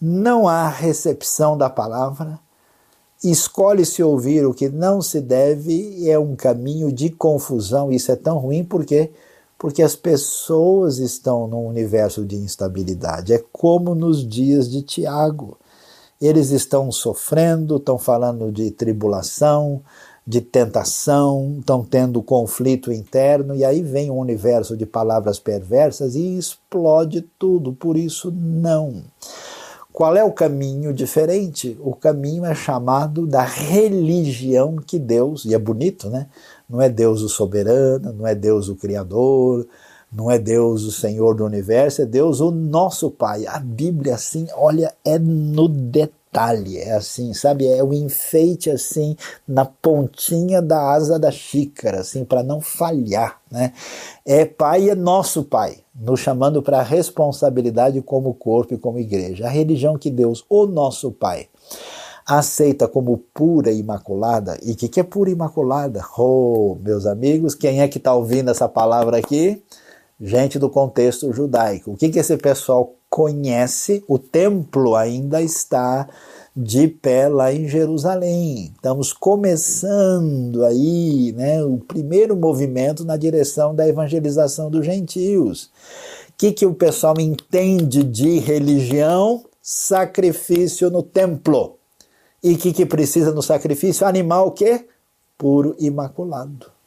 não 0.00 0.48
há 0.48 0.68
recepção 0.68 1.58
da 1.58 1.68
palavra, 1.68 2.38
escolhe-se 3.22 4.02
ouvir 4.02 4.46
o 4.46 4.54
que 4.54 4.68
não 4.68 5.02
se 5.02 5.20
deve, 5.20 6.08
é 6.08 6.18
um 6.18 6.36
caminho 6.36 6.92
de 6.92 7.10
confusão. 7.10 7.90
Isso 7.90 8.12
é 8.12 8.16
tão 8.16 8.38
ruim 8.38 8.64
porque 8.64 9.10
porque 9.58 9.82
as 9.82 9.96
pessoas 9.96 10.98
estão 10.98 11.48
num 11.48 11.66
universo 11.66 12.24
de 12.24 12.36
instabilidade. 12.36 13.32
É 13.32 13.42
como 13.52 13.92
nos 13.92 14.26
dias 14.26 14.70
de 14.70 14.82
Tiago 14.82 15.58
eles 16.20 16.50
estão 16.50 16.90
sofrendo, 16.90 17.76
estão 17.76 17.98
falando 17.98 18.50
de 18.52 18.70
tribulação, 18.70 19.82
de 20.26 20.40
tentação, 20.40 21.56
estão 21.58 21.84
tendo 21.84 22.22
conflito 22.22 22.92
interno, 22.92 23.54
e 23.54 23.64
aí 23.64 23.82
vem 23.82 24.10
um 24.10 24.18
universo 24.18 24.76
de 24.76 24.84
palavras 24.84 25.38
perversas 25.38 26.14
e 26.14 26.36
explode 26.36 27.22
tudo. 27.38 27.72
Por 27.72 27.96
isso, 27.96 28.30
não. 28.30 29.02
Qual 29.98 30.16
é 30.16 30.22
o 30.22 30.30
caminho 30.30 30.94
diferente? 30.94 31.76
O 31.80 31.92
caminho 31.92 32.44
é 32.44 32.54
chamado 32.54 33.26
da 33.26 33.42
religião 33.42 34.76
que 34.76 34.96
Deus, 34.96 35.44
e 35.44 35.52
é 35.52 35.58
bonito, 35.58 36.08
né? 36.08 36.28
Não 36.70 36.80
é 36.80 36.88
Deus 36.88 37.20
o 37.20 37.28
soberano, 37.28 38.12
não 38.12 38.24
é 38.24 38.32
Deus 38.32 38.68
o 38.68 38.76
criador, 38.76 39.66
não 40.12 40.30
é 40.30 40.38
Deus 40.38 40.84
o 40.84 40.92
Senhor 40.92 41.34
do 41.34 41.44
universo, 41.44 42.02
é 42.02 42.06
Deus 42.06 42.38
o 42.38 42.52
nosso 42.52 43.10
Pai. 43.10 43.44
A 43.48 43.58
Bíblia, 43.58 44.14
assim, 44.14 44.46
olha, 44.54 44.94
é 45.04 45.18
no 45.18 45.66
detalhe, 45.66 46.17
é 46.32 46.92
assim, 46.92 47.32
sabe? 47.34 47.66
É 47.66 47.82
o 47.82 47.88
um 47.88 47.92
enfeite, 47.92 48.70
assim, 48.70 49.16
na 49.46 49.64
pontinha 49.64 50.62
da 50.62 50.92
asa 50.92 51.18
da 51.18 51.30
xícara, 51.30 52.00
assim, 52.00 52.24
para 52.24 52.42
não 52.42 52.60
falhar, 52.60 53.40
né? 53.50 53.72
É 54.24 54.44
Pai, 54.44 54.90
é 54.90 54.94
nosso 54.94 55.42
Pai, 55.42 55.78
nos 55.94 56.20
chamando 56.20 56.62
para 56.62 56.80
a 56.80 56.82
responsabilidade 56.82 58.00
como 58.02 58.34
corpo 58.34 58.74
e 58.74 58.78
como 58.78 58.98
igreja. 58.98 59.46
A 59.46 59.50
religião 59.50 59.98
que 59.98 60.10
Deus, 60.10 60.44
o 60.48 60.66
nosso 60.66 61.10
Pai, 61.10 61.48
aceita 62.26 62.86
como 62.86 63.16
pura 63.32 63.72
e 63.72 63.80
imaculada. 63.80 64.58
E 64.62 64.72
o 64.72 64.76
que, 64.76 64.88
que 64.88 65.00
é 65.00 65.02
pura 65.02 65.30
e 65.30 65.32
imaculada? 65.32 66.04
Oh, 66.16 66.76
meus 66.82 67.06
amigos, 67.06 67.54
quem 67.54 67.80
é 67.80 67.88
que 67.88 67.96
está 67.96 68.14
ouvindo 68.14 68.50
essa 68.50 68.68
palavra 68.68 69.16
aqui? 69.16 69.62
Gente 70.20 70.58
do 70.58 70.68
contexto 70.68 71.32
judaico. 71.32 71.92
O 71.92 71.96
que, 71.96 72.08
que 72.08 72.18
esse 72.18 72.36
pessoal 72.36 72.94
conhece? 73.08 74.04
O 74.08 74.18
templo 74.18 74.96
ainda 74.96 75.40
está 75.40 76.08
de 76.56 76.88
pé 76.88 77.28
lá 77.28 77.52
em 77.52 77.68
Jerusalém. 77.68 78.72
Estamos 78.74 79.12
começando 79.12 80.64
aí 80.64 81.32
né, 81.36 81.62
o 81.62 81.78
primeiro 81.78 82.36
movimento 82.36 83.04
na 83.04 83.16
direção 83.16 83.74
da 83.74 83.86
evangelização 83.86 84.68
dos 84.68 84.84
gentios. 84.84 85.70
O 86.30 86.32
que, 86.36 86.52
que 86.52 86.66
o 86.66 86.74
pessoal 86.74 87.14
entende 87.18 88.02
de 88.02 88.38
religião? 88.38 89.44
Sacrifício 89.62 90.90
no 90.90 91.02
templo. 91.02 91.76
E 92.42 92.54
o 92.54 92.58
que, 92.58 92.72
que 92.72 92.86
precisa 92.86 93.32
no 93.32 93.42
sacrifício? 93.42 94.06
Animal 94.06 94.48
o 94.48 94.52
quê? 94.52 94.86
Puro 95.36 95.76
imaculado. 95.78 96.77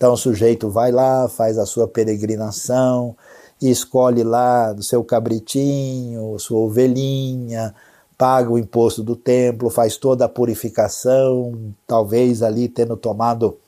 Então 0.00 0.14
o 0.14 0.16
sujeito 0.16 0.70
vai 0.70 0.90
lá, 0.90 1.28
faz 1.28 1.58
a 1.58 1.66
sua 1.66 1.86
peregrinação, 1.86 3.14
escolhe 3.60 4.22
lá 4.22 4.72
do 4.72 4.82
seu 4.82 5.04
cabritinho, 5.04 6.38
sua 6.38 6.58
ovelhinha, 6.60 7.74
paga 8.16 8.50
o 8.50 8.58
imposto 8.58 9.02
do 9.02 9.14
templo, 9.14 9.68
faz 9.68 9.98
toda 9.98 10.24
a 10.24 10.28
purificação, 10.28 11.74
talvez 11.86 12.42
ali 12.42 12.66
tendo 12.66 12.96
tomado 12.96 13.58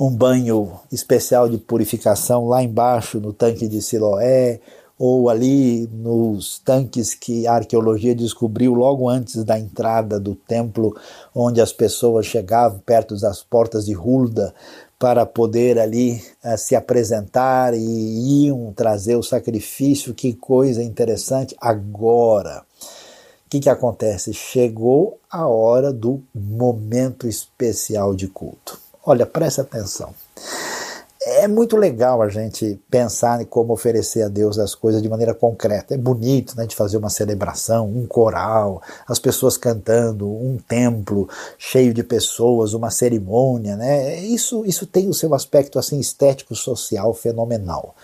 um 0.00 0.08
banho 0.08 0.80
especial 0.90 1.46
de 1.46 1.58
purificação 1.58 2.48
lá 2.48 2.62
embaixo 2.62 3.20
no 3.20 3.34
tanque 3.34 3.68
de 3.68 3.82
Siloé, 3.82 4.60
ou 4.98 5.28
ali 5.28 5.88
nos 5.92 6.58
tanques 6.60 7.12
que 7.12 7.46
a 7.46 7.54
arqueologia 7.54 8.14
descobriu 8.14 8.72
logo 8.72 9.08
antes 9.08 9.44
da 9.44 9.58
entrada 9.58 10.18
do 10.18 10.34
templo, 10.34 10.96
onde 11.34 11.60
as 11.60 11.72
pessoas 11.72 12.24
chegavam 12.24 12.78
perto 12.78 13.14
das 13.20 13.42
portas 13.42 13.84
de 13.84 13.92
Hulda 13.92 14.54
para 15.02 15.26
poder 15.26 15.80
ali 15.80 16.22
uh, 16.44 16.56
se 16.56 16.76
apresentar 16.76 17.74
e 17.74 18.44
iam 18.46 18.72
trazer 18.72 19.16
o 19.16 19.22
sacrifício. 19.22 20.14
Que 20.14 20.32
coisa 20.32 20.80
interessante. 20.80 21.56
Agora, 21.60 22.62
o 23.44 23.50
que, 23.50 23.58
que 23.58 23.68
acontece? 23.68 24.32
Chegou 24.32 25.18
a 25.28 25.48
hora 25.48 25.92
do 25.92 26.22
momento 26.32 27.26
especial 27.26 28.14
de 28.14 28.28
culto. 28.28 28.78
Olha, 29.04 29.26
presta 29.26 29.62
atenção 29.62 30.14
é 31.24 31.46
muito 31.46 31.76
legal 31.76 32.20
a 32.20 32.28
gente 32.28 32.80
pensar 32.90 33.40
em 33.40 33.44
como 33.44 33.72
oferecer 33.72 34.22
a 34.22 34.28
Deus 34.28 34.58
as 34.58 34.74
coisas 34.74 35.00
de 35.00 35.08
maneira 35.08 35.32
concreta. 35.32 35.94
É 35.94 35.96
bonito 35.96 36.56
né, 36.56 36.66
de 36.66 36.74
fazer 36.74 36.96
uma 36.96 37.10
celebração, 37.10 37.88
um 37.88 38.06
coral, 38.06 38.82
as 39.06 39.18
pessoas 39.18 39.56
cantando, 39.56 40.28
um 40.28 40.58
templo 40.58 41.28
cheio 41.56 41.94
de 41.94 42.02
pessoas, 42.02 42.74
uma 42.74 42.90
cerimônia. 42.90 43.76
Né? 43.76 44.18
Isso, 44.20 44.64
isso 44.66 44.86
tem 44.86 45.08
o 45.08 45.14
seu 45.14 45.32
aspecto 45.34 45.78
assim 45.78 46.00
estético, 46.00 46.56
social 46.56 47.14
fenomenal. 47.14 47.94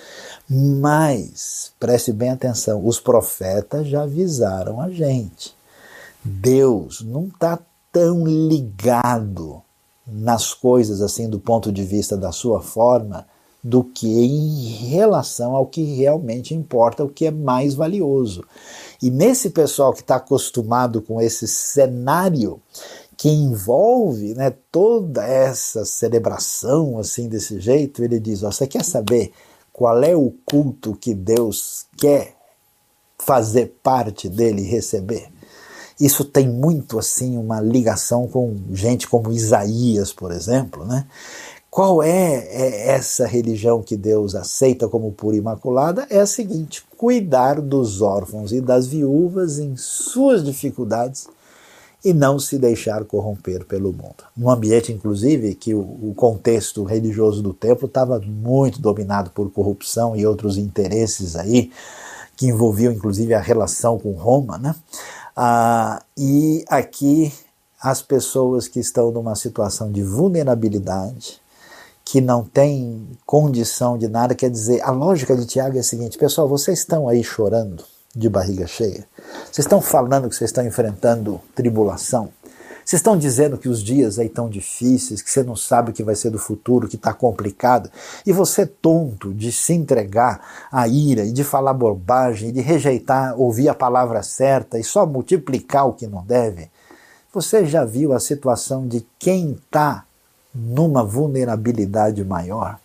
Mas, 0.49 1.73
preste 1.79 2.13
bem 2.13 2.31
atenção, 2.31 2.87
os 2.87 3.01
profetas 3.01 3.89
já 3.89 4.03
avisaram 4.03 4.81
a 4.81 4.91
gente. 4.91 5.57
Deus 6.25 7.01
não 7.01 7.27
está 7.27 7.59
tão 7.93 8.25
ligado 8.25 9.63
nas 10.11 10.55
coisas 10.55 11.01
assim 11.03 11.29
do 11.29 11.39
ponto 11.39 11.71
de 11.71 11.85
vista 11.85 12.17
da 12.17 12.33
sua 12.33 12.61
forma 12.61 13.27
do 13.63 13.83
que 13.83 14.07
em 14.07 14.67
relação 14.89 15.55
ao 15.55 15.67
que 15.67 15.83
realmente 15.83 16.55
importa, 16.55 17.05
o 17.05 17.09
que 17.09 17.27
é 17.27 17.31
mais 17.31 17.75
valioso. 17.75 18.45
E 19.03 19.11
nesse 19.11 19.51
pessoal 19.51 19.93
que 19.93 20.01
está 20.01 20.17
acostumado 20.17 21.03
com 21.03 21.21
esse 21.21 21.47
cenário 21.47 22.61
que 23.17 23.29
envolve 23.29 24.35
né, 24.35 24.55
toda 24.71 25.27
essa 25.27 25.85
celebração 25.85 26.99
assim 26.99 27.29
desse 27.29 27.61
jeito, 27.61 28.03
ele 28.03 28.21
diz: 28.21 28.43
ó, 28.43 28.51
você 28.51 28.67
quer 28.67 28.85
saber 28.85 29.33
qual 29.73 30.03
é 30.03 30.17
o 30.17 30.33
culto 30.45 30.95
que 30.95 31.13
Deus 31.13 31.87
quer 31.97 32.37
fazer 33.19 33.77
parte 33.83 34.29
dele 34.29 34.63
e 34.63 34.67
receber? 34.67 35.29
Isso 36.01 36.25
tem 36.25 36.49
muito 36.49 36.99
assim 36.99 37.37
uma 37.37 37.61
ligação 37.61 38.29
com 38.29 38.57
gente 38.73 39.09
como 39.09 39.33
Isaías, 39.33 40.13
por 40.13 40.31
exemplo, 40.31 40.85
né? 40.85 41.07
Qual 41.71 42.03
é, 42.03 42.47
é 42.51 42.89
essa 42.89 43.27
religião 43.27 43.83
que 43.83 43.97
Deus 43.97 44.35
aceita 44.35 44.89
como 44.89 45.13
pura 45.13 45.37
e 45.37 45.39
imaculada? 45.39 46.07
É 46.09 46.19
a 46.19 46.27
seguinte: 46.27 46.85
cuidar 46.97 47.61
dos 47.61 48.01
órfãos 48.01 48.53
e 48.53 48.61
das 48.61 48.87
viúvas 48.87 49.59
em 49.59 49.77
suas 49.77 50.45
dificuldades 50.45 51.29
e 52.05 52.13
não 52.15 52.39
se 52.39 52.59
deixar 52.59 53.05
corromper 53.05 53.65
pelo 53.65 53.93
mundo. 53.93 54.25
Num 54.37 54.51
ambiente, 54.51 54.93
inclusive, 54.93 55.55
que 55.55 55.75
o, 55.75 55.81
o 55.81 56.15
contexto 56.17 56.85
religioso 56.85 57.43
do 57.43 57.53
templo 57.53 57.87
estava 57.87 58.21
muito 58.21 58.81
dominado 58.81 59.31
por 59.31 59.51
corrupção 59.51 60.17
e 60.17 60.25
outros 60.25 60.57
interesses 60.57 61.37
aí, 61.37 61.71
que 62.37 62.47
envolviam 62.47 62.93
inclusive 62.93 63.35
a 63.35 63.41
relação 63.41 63.99
com 63.99 64.13
Roma, 64.13 64.57
né? 64.59 64.75
Ah, 65.41 66.03
e 66.17 66.65
aqui 66.69 67.33
as 67.81 68.03
pessoas 68.03 68.67
que 68.67 68.81
estão 68.81 69.13
numa 69.13 69.37
situação 69.37 69.93
de 69.93 70.03
vulnerabilidade, 70.03 71.41
que 72.05 72.21
não 72.21 72.43
tem 72.43 73.07
condição 73.25 73.97
de 73.97 74.09
nada, 74.09 74.35
quer 74.35 74.51
dizer, 74.51 74.83
a 74.83 74.91
lógica 74.91 75.37
de 75.37 75.47
Tiago 75.47 75.77
é 75.77 75.81
a 75.81 75.85
seguinte: 75.85 76.19
pessoal, 76.19 76.49
vocês 76.49 76.81
estão 76.81 77.09
aí 77.09 77.23
chorando 77.23 77.85
de 78.17 78.29
barriga 78.29 78.67
cheia, 78.67 79.07
vocês 79.45 79.65
estão 79.65 79.81
falando 79.81 80.29
que 80.29 80.35
vocês 80.35 80.51
estão 80.51 80.67
enfrentando 80.67 81.41
tribulação, 81.55 82.31
vocês 82.89 83.01
estão 83.01 83.19
dizendo 83.19 83.59
que 83.59 83.69
os 83.69 83.83
dias 83.85 84.19
aí 84.19 84.29
estão 84.29 84.49
difíceis, 84.49 85.21
que 85.21 85.31
você 85.31 85.43
não 85.43 85.55
sabe 85.55 85.91
o 85.91 85.93
que 85.93 86.03
vai 86.03 86.15
ser 86.15 86.31
do 86.31 86.39
futuro, 86.39 86.89
que 86.89 86.97
está 86.97 87.13
complicado, 87.13 87.91
e 88.25 88.33
você 88.33 88.63
é 88.63 88.67
tonto 88.67 89.35
de 89.35 89.53
se 89.53 89.75
entregar 89.75 90.41
à 90.73 90.89
ira 90.89 91.23
e 91.27 91.31
de 91.31 91.45
falar 91.45 91.75
bobagem, 91.75 92.51
de 92.51 92.63
rejeitar, 92.63 93.39
ouvir 93.39 93.69
a 93.69 93.75
palavra 93.75 94.23
certa 94.23 94.79
e 94.79 94.83
só 94.83 95.05
multiplicar 95.05 95.87
o 95.87 95.93
que 95.93 96.07
não 96.07 96.25
deve. 96.25 96.71
Você 97.31 97.67
já 97.67 97.85
viu 97.85 98.15
a 98.15 98.19
situação 98.19 98.89
de 98.89 99.07
quem 99.19 99.53
está 99.53 100.07
numa 100.55 101.05
vulnerabilidade 101.05 102.25
maior? 102.25 102.79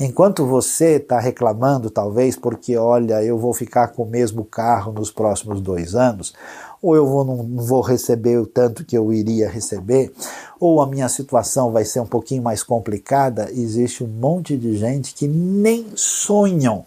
Enquanto 0.00 0.46
você 0.46 0.96
está 0.96 1.18
reclamando, 1.18 1.90
talvez, 1.90 2.36
porque 2.36 2.76
olha, 2.76 3.20
eu 3.24 3.36
vou 3.36 3.52
ficar 3.52 3.88
com 3.88 4.04
o 4.04 4.08
mesmo 4.08 4.44
carro 4.44 4.92
nos 4.92 5.10
próximos 5.10 5.60
dois 5.60 5.96
anos, 5.96 6.34
ou 6.80 6.94
eu 6.94 7.04
vou, 7.04 7.24
não 7.24 7.44
vou 7.56 7.80
receber 7.80 8.38
o 8.38 8.46
tanto 8.46 8.84
que 8.84 8.96
eu 8.96 9.12
iria 9.12 9.50
receber, 9.50 10.12
ou 10.60 10.80
a 10.80 10.86
minha 10.86 11.08
situação 11.08 11.72
vai 11.72 11.84
ser 11.84 11.98
um 11.98 12.06
pouquinho 12.06 12.44
mais 12.44 12.62
complicada, 12.62 13.50
existe 13.50 14.04
um 14.04 14.06
monte 14.06 14.56
de 14.56 14.76
gente 14.76 15.12
que 15.14 15.26
nem 15.26 15.88
sonham 15.96 16.84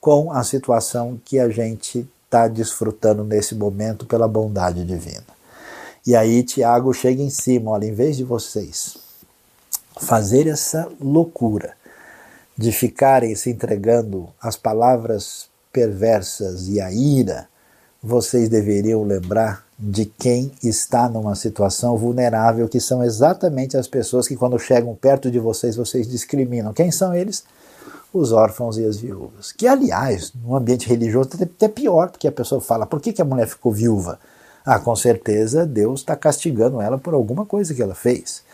com 0.00 0.32
a 0.32 0.42
situação 0.42 1.20
que 1.24 1.38
a 1.38 1.48
gente 1.48 2.08
está 2.24 2.48
desfrutando 2.48 3.22
nesse 3.22 3.54
momento 3.54 4.04
pela 4.04 4.26
bondade 4.26 4.84
divina. 4.84 5.22
E 6.04 6.16
aí 6.16 6.42
Tiago 6.42 6.92
chega 6.92 7.22
em 7.22 7.30
cima, 7.30 7.70
olha, 7.70 7.86
em 7.86 7.94
vez 7.94 8.16
de 8.16 8.24
vocês 8.24 8.96
fazer 10.00 10.48
essa 10.48 10.88
loucura 11.00 11.80
de 12.56 12.72
ficarem 12.72 13.34
se 13.34 13.50
entregando 13.50 14.28
às 14.40 14.56
palavras 14.56 15.48
perversas 15.72 16.68
e 16.68 16.80
à 16.80 16.92
ira, 16.92 17.48
vocês 18.02 18.48
deveriam 18.48 19.04
lembrar 19.04 19.64
de 19.78 20.04
quem 20.04 20.52
está 20.62 21.08
numa 21.08 21.34
situação 21.34 21.96
vulnerável, 21.96 22.68
que 22.68 22.80
são 22.80 23.02
exatamente 23.02 23.76
as 23.76 23.88
pessoas 23.88 24.28
que, 24.28 24.36
quando 24.36 24.58
chegam 24.58 24.94
perto 24.94 25.30
de 25.30 25.38
vocês, 25.38 25.76
vocês 25.76 26.08
discriminam. 26.08 26.72
Quem 26.72 26.90
são 26.90 27.14
eles? 27.14 27.44
Os 28.12 28.32
órfãos 28.32 28.76
e 28.76 28.84
as 28.84 28.98
viúvas. 28.98 29.52
Que, 29.52 29.66
aliás, 29.66 30.32
no 30.34 30.54
ambiente 30.54 30.88
religioso, 30.88 31.30
é 31.40 31.44
até 31.44 31.68
pior, 31.68 32.10
porque 32.10 32.28
a 32.28 32.32
pessoa 32.32 32.60
fala: 32.60 32.86
por 32.86 33.00
que, 33.00 33.12
que 33.12 33.22
a 33.22 33.24
mulher 33.24 33.48
ficou 33.48 33.72
viúva? 33.72 34.18
Ah, 34.64 34.78
com 34.78 34.94
certeza 34.94 35.66
Deus 35.66 36.00
está 36.00 36.14
castigando 36.14 36.80
ela 36.80 36.98
por 36.98 37.14
alguma 37.14 37.44
coisa 37.44 37.74
que 37.74 37.82
ela 37.82 37.94
fez. 37.94 38.44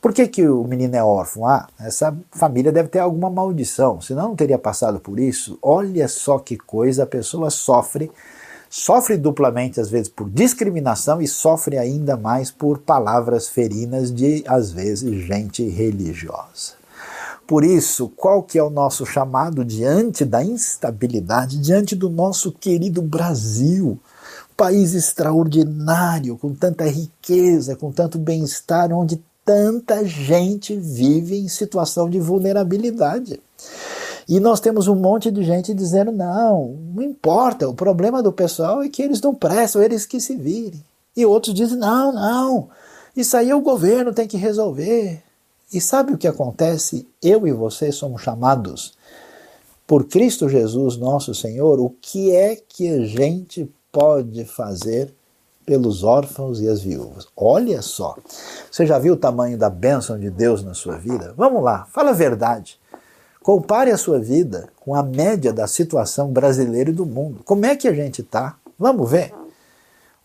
Por 0.00 0.12
que, 0.12 0.28
que 0.28 0.46
o 0.46 0.64
menino 0.64 0.94
é 0.94 1.02
órfão? 1.02 1.46
Ah, 1.46 1.66
essa 1.80 2.14
família 2.30 2.70
deve 2.70 2.88
ter 2.88 2.98
alguma 2.98 3.30
maldição, 3.30 4.00
senão 4.00 4.28
não 4.28 4.36
teria 4.36 4.58
passado 4.58 5.00
por 5.00 5.18
isso. 5.18 5.58
Olha 5.62 6.06
só 6.08 6.38
que 6.38 6.56
coisa, 6.58 7.04
a 7.04 7.06
pessoa 7.06 7.48
sofre 7.50 8.10
sofre 8.76 9.16
duplamente, 9.16 9.80
às 9.80 9.88
vezes, 9.88 10.08
por 10.08 10.28
discriminação 10.28 11.22
e 11.22 11.28
sofre 11.28 11.78
ainda 11.78 12.16
mais 12.16 12.50
por 12.50 12.78
palavras 12.78 13.48
ferinas 13.48 14.12
de, 14.12 14.42
às 14.48 14.72
vezes, 14.72 15.24
gente 15.24 15.62
religiosa. 15.62 16.72
Por 17.46 17.62
isso, 17.62 18.08
qual 18.16 18.42
que 18.42 18.58
é 18.58 18.62
o 18.62 18.70
nosso 18.70 19.06
chamado 19.06 19.64
diante 19.64 20.24
da 20.24 20.42
instabilidade, 20.42 21.60
diante 21.60 21.94
do 21.94 22.10
nosso 22.10 22.50
querido 22.50 23.00
Brasil? 23.00 23.96
País 24.56 24.94
extraordinário, 24.94 26.36
com 26.38 26.54
tanta 26.54 26.84
riqueza, 26.84 27.76
com 27.76 27.90
tanto 27.90 28.18
bem-estar, 28.18 28.92
onde 28.92 29.22
tanta 29.44 30.04
gente 30.04 30.74
vive 30.76 31.36
em 31.38 31.48
situação 31.48 32.08
de 32.08 32.18
vulnerabilidade. 32.18 33.40
E 34.28 34.40
nós 34.40 34.60
temos 34.60 34.88
um 34.88 34.94
monte 34.94 35.30
de 35.30 35.42
gente 35.42 35.74
dizendo: 35.74 36.10
não, 36.10 36.76
não 36.94 37.02
importa, 37.02 37.68
o 37.68 37.74
problema 37.74 38.22
do 38.22 38.32
pessoal 38.32 38.82
é 38.82 38.88
que 38.88 39.02
eles 39.02 39.20
não 39.20 39.34
prestam, 39.34 39.82
eles 39.82 40.06
que 40.06 40.20
se 40.20 40.34
virem. 40.34 40.82
E 41.16 41.26
outros 41.26 41.54
dizem: 41.54 41.78
não, 41.78 42.12
não, 42.12 42.68
isso 43.16 43.36
aí 43.36 43.52
o 43.52 43.60
governo 43.60 44.12
tem 44.12 44.26
que 44.26 44.36
resolver. 44.36 45.22
E 45.72 45.80
sabe 45.80 46.12
o 46.12 46.18
que 46.18 46.28
acontece? 46.28 47.06
Eu 47.20 47.46
e 47.46 47.52
você 47.52 47.90
somos 47.90 48.22
chamados 48.22 48.94
por 49.86 50.04
Cristo 50.04 50.48
Jesus, 50.48 50.96
nosso 50.96 51.34
Senhor, 51.34 51.78
o 51.80 51.90
que 52.00 52.34
é 52.34 52.56
que 52.56 52.88
a 52.88 53.04
gente 53.04 53.70
pode 53.94 54.44
fazer 54.44 55.14
pelos 55.64 56.02
órfãos 56.02 56.60
e 56.60 56.68
as 56.68 56.82
viúvas. 56.82 57.28
Olha 57.36 57.80
só, 57.80 58.16
você 58.68 58.84
já 58.84 58.98
viu 58.98 59.14
o 59.14 59.16
tamanho 59.16 59.56
da 59.56 59.70
bênção 59.70 60.18
de 60.18 60.28
Deus 60.28 60.64
na 60.64 60.74
sua 60.74 60.98
vida? 60.98 61.32
Vamos 61.36 61.62
lá, 61.62 61.86
fala 61.92 62.10
a 62.10 62.12
verdade. 62.12 62.78
Compare 63.40 63.92
a 63.92 63.96
sua 63.96 64.18
vida 64.18 64.68
com 64.80 64.96
a 64.96 65.02
média 65.02 65.52
da 65.52 65.68
situação 65.68 66.32
brasileira 66.32 66.90
e 66.90 66.94
do 66.94 67.06
mundo. 67.06 67.42
Como 67.44 67.64
é 67.64 67.76
que 67.76 67.86
a 67.86 67.94
gente 67.94 68.20
está? 68.20 68.56
Vamos 68.76 69.08
ver. 69.08 69.32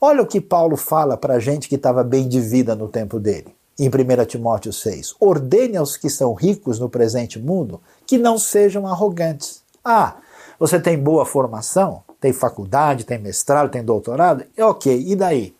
Olha 0.01 0.23
o 0.23 0.27
que 0.27 0.41
Paulo 0.41 0.75
fala 0.75 1.15
para 1.15 1.35
a 1.35 1.39
gente 1.39 1.69
que 1.69 1.75
estava 1.75 2.03
bem 2.03 2.27
de 2.27 2.41
vida 2.41 2.73
no 2.73 2.87
tempo 2.87 3.19
dele. 3.19 3.53
Em 3.77 3.87
1 3.87 4.25
Timóteo 4.25 4.73
6. 4.73 5.15
Ordene 5.19 5.77
aos 5.77 5.95
que 5.95 6.09
são 6.09 6.33
ricos 6.33 6.79
no 6.79 6.89
presente 6.89 7.37
mundo 7.37 7.79
que 8.07 8.17
não 8.17 8.39
sejam 8.39 8.87
arrogantes. 8.87 9.61
Ah, 9.85 10.15
você 10.57 10.79
tem 10.79 10.97
boa 10.97 11.25
formação? 11.25 12.03
Tem 12.19 12.33
faculdade, 12.33 13.05
tem 13.05 13.17
mestrado, 13.17 13.71
tem 13.71 13.83
doutorado? 13.83 14.43
É 14.55 14.63
ok, 14.63 15.05
e 15.07 15.15
daí? 15.15 15.55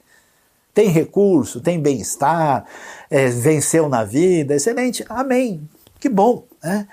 Tem 0.74 0.89
recurso, 0.89 1.62
tem 1.62 1.80
bem-estar, 1.80 2.65
é, 3.10 3.28
venceu 3.30 3.89
na 3.89 4.04
vida, 4.04 4.56
excelente, 4.56 5.06
amém, 5.10 5.67
que 6.00 6.08
bom. 6.10 6.43
Né? 6.63 6.88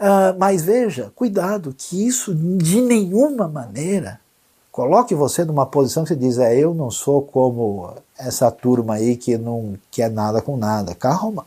Uh, 0.00 0.38
mas 0.38 0.62
veja, 0.62 1.12
cuidado, 1.14 1.74
que 1.76 2.06
isso 2.06 2.34
de 2.34 2.80
nenhuma 2.80 3.48
maneira 3.48 4.20
coloque 4.78 5.12
você 5.12 5.44
numa 5.44 5.66
posição 5.66 6.04
que 6.04 6.10
você 6.10 6.16
diz, 6.16 6.38
é, 6.38 6.56
eu 6.56 6.72
não 6.72 6.88
sou 6.88 7.20
como 7.20 7.92
essa 8.16 8.48
turma 8.48 8.94
aí 8.94 9.16
que 9.16 9.36
não 9.36 9.74
quer 9.90 10.08
nada 10.08 10.40
com 10.40 10.56
nada. 10.56 10.94
Calma. 10.94 11.44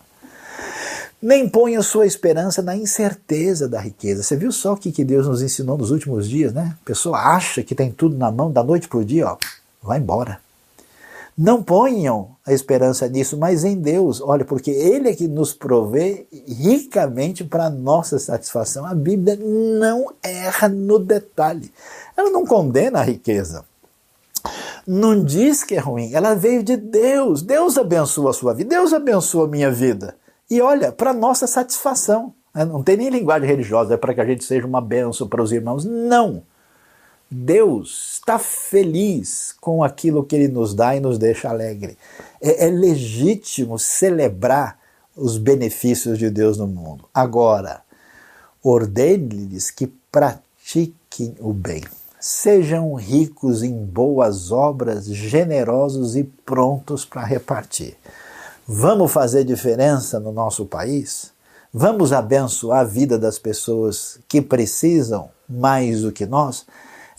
Nem 1.22 1.48
ponha 1.48 1.84
sua 1.84 2.08
esperança 2.08 2.64
na 2.64 2.76
incerteza 2.76 3.70
da 3.70 3.80
riqueza. 3.80 4.24
Você 4.24 4.36
viu 4.36 4.52
só 4.52 4.74
o 4.74 4.78
que, 4.78 5.04
Deus 5.04 5.28
nos 5.28 5.44
ensinou 5.44 5.78
nos 5.78 5.92
últimos 5.92 6.28
dias, 6.28 6.52
né? 6.52 6.76
A 6.82 6.86
pessoa 6.86 7.20
acha 7.20 7.62
que 7.62 7.76
tem 7.76 7.92
tudo 7.92 8.18
na 8.18 8.32
mão, 8.32 8.52
da 8.52 8.64
noite 8.64 8.88
para 8.88 8.98
o 8.98 9.06
dia, 9.06 9.28
ó, 9.28 9.38
vai 9.84 10.00
embora. 10.00 10.40
Não 11.38 11.62
ponham 11.62 12.30
a 12.46 12.52
esperança 12.52 13.08
nisso, 13.08 13.38
mas 13.38 13.64
em 13.64 13.80
Deus. 13.80 14.20
Olha, 14.20 14.44
porque 14.44 14.72
Ele 14.72 15.10
é 15.10 15.16
que 15.16 15.28
nos 15.28 15.54
provê 15.54 16.26
ricamente 16.48 17.44
para 17.44 17.70
nossa 17.70 18.18
satisfação. 18.18 18.86
A 18.86 18.94
Bíblia 18.96 19.38
não 19.38 20.12
erra 20.24 20.68
no 20.68 21.00
detalhe. 21.00 21.72
Ela 22.18 22.32
não 22.32 22.46
condena 22.46 23.00
a 23.00 23.04
riqueza. 23.04 23.64
Não 24.86 25.24
diz 25.24 25.64
que 25.64 25.76
é 25.76 25.80
ruim. 25.80 26.14
Ela 26.14 26.34
veio 26.34 26.64
de 26.64 26.76
Deus. 26.76 27.44
Deus 27.44 27.78
abençoa 27.78 28.32
a 28.32 28.34
sua 28.34 28.54
vida. 28.54 28.72
Deus 28.72 28.92
abençoa 28.92 29.46
a 29.46 29.50
minha 29.50 29.72
vida. 29.72 30.16
E 30.52 30.60
olha, 30.60 30.91
para 30.91 31.14
nossa 31.14 31.47
satisfação. 31.47 32.34
Né? 32.54 32.66
Não 32.66 32.84
tem 32.84 32.97
nem 32.97 33.10
linguagem 33.10 33.47
religiosa, 33.47 33.93
é 33.93 33.97
para 33.97 34.14
que 34.14 34.20
a 34.20 34.26
gente 34.26 34.43
seja 34.43 34.68
uma 34.68 34.82
bênção 34.82 35.26
para 35.26 35.41
os 35.41 35.54
irmãos. 35.54 35.86
Não! 35.86 36.43
Deus 37.34 38.16
está 38.16 38.38
feliz 38.38 39.56
com 39.62 39.82
aquilo 39.82 40.26
que 40.26 40.36
Ele 40.36 40.49
nos 40.49 40.74
dá 40.74 40.93
e 40.93 40.99
nos 40.99 41.18
deixa 41.18 41.47
alegre. 41.47 41.97
É, 42.41 42.68
é 42.68 42.70
legítimo 42.70 43.80
celebrar 43.80 44.78
os 45.16 45.38
benefícios 45.38 46.20
de 46.20 46.30
Deus 46.30 46.58
no 46.58 46.68
mundo. 46.68 47.06
Agora, 47.14 47.82
ordene-lhes 48.62 49.72
que 49.72 49.88
pratiquem 50.12 51.34
o 51.39 51.54
bem. 51.54 51.84
Sejam 52.20 52.93
ricos 52.95 53.64
em 53.64 53.86
boas 53.86 54.52
obras, 54.52 55.06
generosos 55.06 56.18
e 56.18 56.26
prontos 56.26 57.06
para 57.06 57.24
repartir. 57.24 57.95
Vamos 58.74 59.12
fazer 59.12 59.44
diferença 59.44 60.18
no 60.18 60.32
nosso 60.32 60.66
país? 60.66 61.34
Vamos 61.74 62.14
abençoar 62.14 62.80
a 62.80 62.84
vida 62.86 63.20
das 63.20 63.38
pessoas 63.38 64.18
que 64.30 64.42
precisam 64.42 65.28
mais 65.50 66.04
do 66.04 66.12
que 66.14 66.26
nós? 66.26 66.66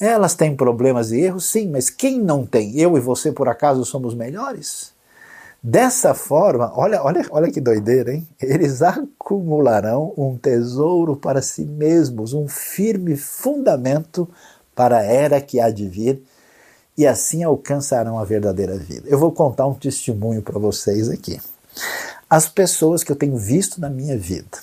Elas 0.00 0.34
têm 0.34 0.56
problemas 0.56 1.12
e 1.12 1.20
erros, 1.20 1.44
sim, 1.44 1.68
mas 1.68 1.90
quem 1.90 2.18
não 2.18 2.46
tem? 2.46 2.74
Eu 2.80 2.96
e 2.96 3.00
você, 3.00 3.30
por 3.30 3.50
acaso, 3.50 3.84
somos 3.84 4.14
melhores? 4.14 4.94
Dessa 5.62 6.14
forma, 6.14 6.72
olha, 6.74 7.02
olha, 7.02 7.22
olha 7.30 7.52
que 7.52 7.60
doideira, 7.60 8.14
hein? 8.14 8.26
Eles 8.40 8.80
acumularão 8.80 10.14
um 10.16 10.38
tesouro 10.38 11.16
para 11.16 11.42
si 11.42 11.66
mesmos, 11.66 12.32
um 12.32 12.48
firme 12.48 13.14
fundamento 13.14 14.26
para 14.74 15.00
a 15.00 15.02
era 15.02 15.38
que 15.38 15.60
há 15.60 15.68
de 15.68 15.86
vir, 15.86 16.22
e 16.96 17.06
assim 17.06 17.42
alcançarão 17.42 18.18
a 18.18 18.24
verdadeira 18.24 18.76
vida. 18.76 19.08
Eu 19.08 19.18
vou 19.18 19.32
contar 19.32 19.66
um 19.66 19.74
testemunho 19.74 20.42
para 20.42 20.58
vocês 20.58 21.08
aqui. 21.08 21.40
As 22.28 22.48
pessoas 22.48 23.02
que 23.04 23.12
eu 23.12 23.16
tenho 23.16 23.36
visto 23.36 23.80
na 23.80 23.90
minha 23.90 24.16
vida, 24.16 24.58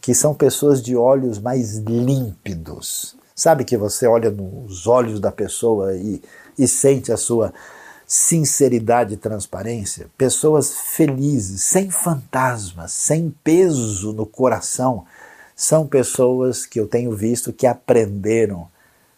que 0.00 0.14
são 0.14 0.34
pessoas 0.34 0.82
de 0.82 0.96
olhos 0.96 1.38
mais 1.38 1.76
límpidos, 1.76 3.16
Sabe 3.34 3.64
que 3.64 3.76
você 3.76 4.06
olha 4.06 4.30
nos 4.30 4.86
olhos 4.86 5.18
da 5.18 5.32
pessoa 5.32 5.96
e, 5.96 6.22
e 6.58 6.68
sente 6.68 7.10
a 7.10 7.16
sua 7.16 7.52
sinceridade 8.06 9.14
e 9.14 9.16
transparência? 9.16 10.06
Pessoas 10.18 10.72
felizes, 10.72 11.62
sem 11.62 11.90
fantasmas, 11.90 12.92
sem 12.92 13.34
peso 13.42 14.12
no 14.12 14.26
coração, 14.26 15.04
são 15.56 15.86
pessoas 15.86 16.66
que 16.66 16.78
eu 16.78 16.86
tenho 16.86 17.16
visto 17.16 17.52
que 17.52 17.66
aprenderam 17.66 18.68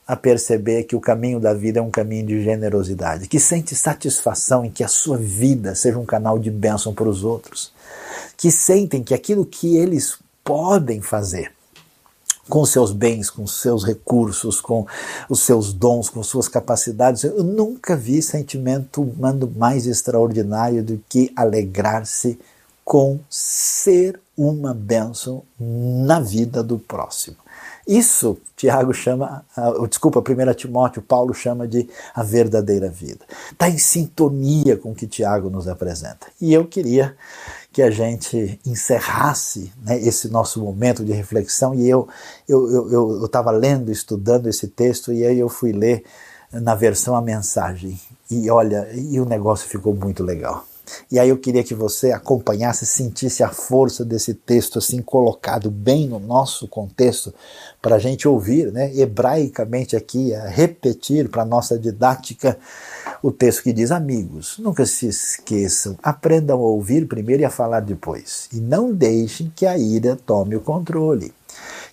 a 0.07 0.15
perceber 0.15 0.85
que 0.85 0.95
o 0.95 1.01
caminho 1.01 1.41
da 1.41 1.55
vida 1.55 1.79
é 1.79 1.83
um 1.83 1.91
caminho 1.91 2.27
de 2.27 2.43
generosidade, 2.43 3.27
que 3.27 3.41
sente 3.41 3.75
satisfação 3.75 4.65
em 4.65 4.71
que 4.71 4.85
a 4.85 4.89
sua 4.89 5.17
vida 5.17 5.75
seja 5.75 5.99
um 5.99 6.05
canal 6.05 6.39
de 6.39 6.51
bênção 6.51 6.93
para 6.95 7.09
os 7.09 7.25
outros, 7.25 7.73
que 8.37 8.51
sentem 8.51 9.03
que 9.03 9.15
aquilo 9.15 9.47
que 9.47 9.77
eles 9.77 10.19
podem 10.43 11.01
fazer 11.01 11.53
com 12.49 12.65
seus 12.67 12.93
bens, 12.93 13.31
com 13.31 13.47
seus 13.47 13.85
recursos, 13.85 14.61
com 14.61 14.87
os 15.29 15.41
seus 15.41 15.73
dons, 15.73 16.11
com 16.11 16.23
suas 16.23 16.49
capacidades. 16.49 17.25
Eu 17.25 17.43
nunca 17.43 17.97
vi 17.97 18.21
sentimento 18.21 19.03
humano 19.03 19.51
mais 19.57 19.87
extraordinário 19.87 20.83
do 20.83 21.03
que 21.09 21.33
alegrar-se 21.35 22.39
com 22.85 23.19
ser 23.31 24.21
uma 24.37 24.75
bênção 24.75 25.43
na 25.59 26.21
vida 26.21 26.63
do 26.63 26.79
próximo. 26.79 27.37
Isso 27.87 28.39
Tiago 28.57 28.95
chama, 28.95 29.45
desculpa, 29.89 30.21
1 30.21 30.55
Timóteo, 30.55 31.03
Paulo 31.03 31.35
chama 31.35 31.69
de 31.69 31.89
a 32.15 32.23
verdadeira 32.23 32.89
vida. 32.89 33.25
Está 33.53 33.69
em 33.69 33.77
sintonia 33.77 34.77
com 34.77 34.93
o 34.93 34.95
que 34.95 35.07
Tiago 35.07 35.51
nos 35.51 35.69
apresenta. 35.69 36.27
E 36.41 36.53
eu 36.55 36.67
queria 36.67 37.15
que 37.73 37.83
a 37.83 37.91
gente 37.91 38.59
encerrasse 38.65 39.73
né, 39.83 39.99
esse 40.01 40.29
nosso 40.29 40.61
momento 40.61 41.05
de 41.05 41.13
reflexão. 41.13 41.75
E 41.75 41.89
eu 41.89 42.09
eu 42.49 43.25
estava 43.25 43.51
eu, 43.51 43.55
eu, 43.55 43.61
lendo, 43.61 43.93
estudando 43.93 44.49
esse 44.49 44.69
texto, 44.69 45.13
e 45.13 45.27
aí 45.27 45.39
eu 45.39 45.49
fui 45.49 45.73
ler 45.73 46.05
na 46.53 46.75
versão 46.75 47.15
a 47.17 47.21
mensagem. 47.21 48.01
E 48.31 48.49
olha, 48.49 48.89
e 48.95 49.21
o 49.21 49.25
negócio 49.25 49.69
ficou 49.69 49.95
muito 49.95 50.23
legal. 50.23 50.65
E 51.11 51.19
aí 51.19 51.29
eu 51.29 51.39
queria 51.39 51.65
que 51.65 51.75
você 51.75 52.13
acompanhasse, 52.13 52.87
sentisse 52.87 53.43
a 53.43 53.49
força 53.49 54.05
desse 54.05 54.35
texto 54.35 54.79
assim 54.79 55.01
colocado 55.01 55.71
bem 55.71 56.09
no 56.09 56.19
nosso 56.19 56.69
contexto 56.69 57.33
para 57.81 57.97
a 57.97 57.99
gente 57.99 58.27
ouvir, 58.27 58.73
né, 58.73 58.95
hebraicamente 58.97 59.97
aqui, 59.97 60.35
a 60.35 60.49
repetir 60.49 61.29
para 61.29 61.43
a 61.43 61.47
nossa 61.47 61.79
didática 61.79 62.59
o 63.23 63.33
texto 63.33 63.63
que 63.63 63.73
diz: 63.73 63.91
Amigos, 63.91 64.57
nunca 64.59 64.85
se 64.85 65.07
esqueçam, 65.07 65.97
aprendam 66.03 66.59
a 66.59 66.63
ouvir 66.63 67.07
primeiro 67.07 67.43
e 67.43 67.45
a 67.45 67.51
falar 67.51 67.81
depois, 67.81 68.49
e 68.53 68.57
não 68.57 68.93
deixem 68.93 69.53
que 69.55 69.67
a 69.67 69.79
ira 69.79 70.17
tome 70.27 70.57
o 70.57 70.61
controle. 70.61 71.33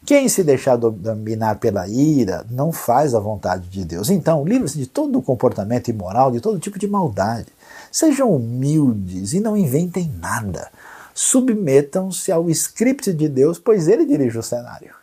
Quem 0.06 0.28
se 0.28 0.44
deixar 0.44 0.78
dominar 0.78 1.60
pela 1.60 1.88
ira 1.88 2.44
não 2.50 2.72
faz 2.72 3.14
a 3.14 3.20
vontade 3.20 3.70
de 3.70 3.86
Deus. 3.86 4.10
Então, 4.10 4.44
livre-se 4.44 4.78
de 4.78 4.88
todo 4.88 5.20
o 5.20 5.22
comportamento 5.22 5.90
imoral, 5.90 6.32
de 6.32 6.42
todo 6.42 6.60
tipo 6.60 6.80
de 6.80 6.88
maldade. 6.88 7.48
Sejam 7.92 8.34
humildes 8.34 9.34
e 9.34 9.40
não 9.40 9.58
inventem 9.58 10.10
nada. 10.20 10.72
Submetam-se 11.14 12.32
ao 12.32 12.50
script 12.50 13.14
de 13.14 13.28
Deus, 13.28 13.60
pois 13.60 13.88
ele 13.88 14.06
dirige 14.06 14.38
o 14.38 14.44
cenário. 14.44 14.96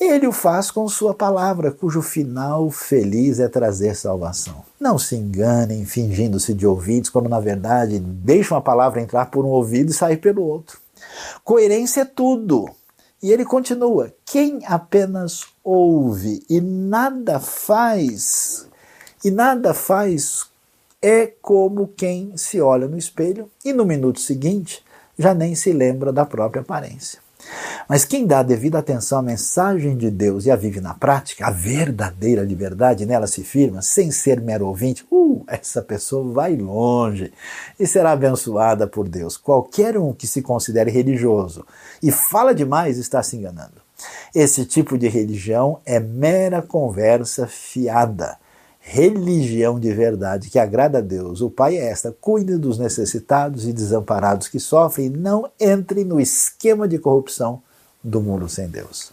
Ele 0.00 0.26
o 0.26 0.32
faz 0.32 0.70
com 0.70 0.88
sua 0.88 1.14
palavra, 1.14 1.70
cujo 1.70 2.02
final 2.02 2.70
feliz 2.70 3.38
é 3.38 3.48
trazer 3.48 3.94
salvação. 3.94 4.64
Não 4.80 4.98
se 4.98 5.14
enganem 5.14 5.84
fingindo-se 5.84 6.52
de 6.52 6.66
ouvidos, 6.66 7.10
quando 7.10 7.28
na 7.28 7.38
verdade 7.38 7.98
deixam 7.98 8.56
a 8.56 8.60
palavra 8.60 9.00
entrar 9.00 9.26
por 9.26 9.44
um 9.44 9.48
ouvido 9.48 9.90
e 9.90 9.94
sair 9.94 10.16
pelo 10.16 10.42
outro. 10.42 10.78
Coerência 11.44 12.00
é 12.00 12.04
tudo. 12.04 12.68
E 13.22 13.30
ele 13.32 13.44
continua: 13.44 14.12
quem 14.24 14.60
apenas 14.66 15.44
ouve 15.62 16.44
e 16.50 16.60
nada 16.60 17.38
faz, 17.38 18.66
e 19.24 19.30
nada 19.30 19.72
faz, 19.72 20.46
é 21.04 21.26
como 21.42 21.88
quem 21.88 22.34
se 22.34 22.62
olha 22.62 22.88
no 22.88 22.96
espelho 22.96 23.50
e 23.62 23.74
no 23.74 23.84
minuto 23.84 24.18
seguinte 24.18 24.82
já 25.18 25.34
nem 25.34 25.54
se 25.54 25.70
lembra 25.70 26.10
da 26.10 26.24
própria 26.24 26.62
aparência. 26.62 27.18
Mas 27.86 28.06
quem 28.06 28.26
dá 28.26 28.42
devida 28.42 28.78
atenção 28.78 29.18
à 29.18 29.22
mensagem 29.22 29.98
de 29.98 30.10
Deus 30.10 30.46
e 30.46 30.50
a 30.50 30.56
vive 30.56 30.80
na 30.80 30.94
prática, 30.94 31.46
a 31.46 31.50
verdadeira 31.50 32.42
liberdade 32.42 33.04
nela 33.04 33.26
se 33.26 33.44
firma, 33.44 33.82
sem 33.82 34.10
ser 34.10 34.40
mero 34.40 34.66
ouvinte, 34.66 35.04
uh, 35.10 35.44
essa 35.46 35.82
pessoa 35.82 36.32
vai 36.32 36.56
longe 36.56 37.30
e 37.78 37.86
será 37.86 38.12
abençoada 38.12 38.86
por 38.86 39.06
Deus. 39.06 39.36
Qualquer 39.36 39.98
um 39.98 40.14
que 40.14 40.26
se 40.26 40.40
considere 40.40 40.90
religioso 40.90 41.66
e 42.02 42.10
fala 42.10 42.54
demais 42.54 42.96
está 42.96 43.22
se 43.22 43.36
enganando. 43.36 43.84
Esse 44.34 44.64
tipo 44.64 44.96
de 44.96 45.06
religião 45.06 45.80
é 45.84 46.00
mera 46.00 46.62
conversa 46.62 47.46
fiada 47.46 48.38
religião 48.86 49.80
de 49.80 49.92
verdade 49.94 50.50
que 50.50 50.58
agrada 50.58 50.98
a 50.98 51.00
Deus, 51.00 51.40
o 51.40 51.48
Pai 51.48 51.76
é 51.78 51.88
esta: 51.88 52.14
cuide 52.20 52.58
dos 52.58 52.78
necessitados 52.78 53.66
e 53.66 53.72
desamparados 53.72 54.46
que 54.46 54.60
sofrem, 54.60 55.08
não 55.08 55.50
entre 55.58 56.04
no 56.04 56.20
esquema 56.20 56.86
de 56.86 56.98
corrupção 56.98 57.62
do 58.02 58.20
mundo 58.20 58.46
sem 58.46 58.68
Deus. 58.68 59.10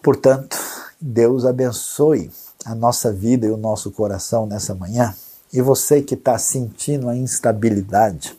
Portanto, 0.00 0.56
Deus 1.00 1.44
abençoe 1.44 2.30
a 2.64 2.74
nossa 2.74 3.12
vida 3.12 3.46
e 3.46 3.50
o 3.50 3.56
nosso 3.56 3.90
coração 3.90 4.46
nessa 4.46 4.74
manhã. 4.74 5.14
E 5.52 5.60
você 5.60 6.00
que 6.00 6.14
está 6.14 6.38
sentindo 6.38 7.08
a 7.08 7.16
instabilidade 7.16 8.38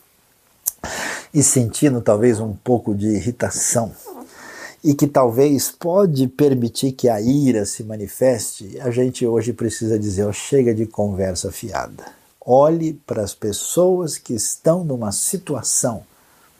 e 1.34 1.44
sentindo 1.44 2.02
talvez 2.02 2.40
um 2.40 2.54
pouco 2.54 2.96
de 2.96 3.08
irritação, 3.08 3.92
e 4.84 4.94
que 4.94 5.08
talvez 5.08 5.72
pode 5.72 6.28
permitir 6.28 6.92
que 6.92 7.10
a 7.10 7.20
ira 7.20 7.66
se 7.66 7.84
manifeste, 7.84 8.80
a 8.80 8.92
gente 8.92 9.26
hoje 9.26 9.54
precisa 9.54 9.98
dizer, 9.98 10.32
chega 10.34 10.74
de 10.74 10.86
conversa 10.86 11.52
fiada. 11.52 12.06
Olhe 12.40 12.94
para 13.06 13.24
as 13.24 13.34
pessoas 13.34 14.18
que 14.18 14.34
estão 14.34 14.84
numa 14.84 15.12
situação 15.12 16.04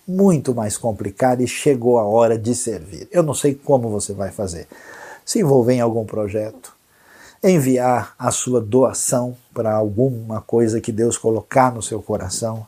muito 0.08 0.56
mais 0.56 0.78
complicada 0.78 1.44
e 1.44 1.48
chegou 1.48 2.00
a 2.00 2.04
hora 2.04 2.38
de 2.38 2.56
servir. 2.56 3.08
Eu 3.12 3.24
não 3.24 3.34
sei 3.34 3.54
como 3.54 3.90
você 3.90 4.14
vai 4.14 4.32
fazer. 4.32 4.68
Se 5.26 5.40
envolver 5.40 5.74
em 5.74 5.82
algum 5.82 6.06
projeto, 6.06 6.74
enviar 7.44 8.16
a 8.18 8.32
sua 8.32 8.62
doação 8.62 9.36
para 9.54 9.74
alguma 9.74 10.42
coisa 10.42 10.82
que 10.82 10.92
Deus 10.92 11.18
colocar 11.18 11.74
no 11.74 11.82
seu 11.82 12.02
coração, 12.02 12.66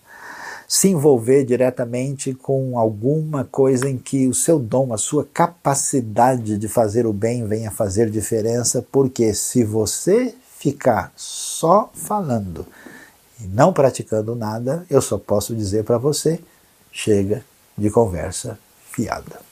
se 0.69 0.87
envolver 0.87 1.43
diretamente 1.45 2.31
com 2.31 2.77
alguma 2.77 3.43
coisa 3.43 3.89
em 3.89 3.97
que 3.97 4.27
o 4.27 4.35
seu 4.35 4.59
dom, 4.59 4.93
a 4.93 4.99
sua 4.99 5.25
capacidade 5.25 6.59
de 6.59 6.67
fazer 6.67 7.07
o 7.07 7.11
bem 7.11 7.47
venha 7.47 7.71
fazer 7.71 8.07
diferença, 8.07 8.85
porque 8.91 9.33
se 9.33 9.63
você 9.63 10.31
ficar 10.59 11.11
só 11.15 11.89
falando 11.91 12.67
e 13.41 13.47
não 13.47 13.73
praticando 13.73 14.35
nada, 14.35 14.85
eu 14.91 15.01
só 15.01 15.17
posso 15.17 15.55
dizer 15.55 15.83
para 15.83 15.97
você: 15.97 16.39
chega 16.91 17.43
de 17.75 17.89
conversa 17.89 18.59
fiada. 18.91 19.48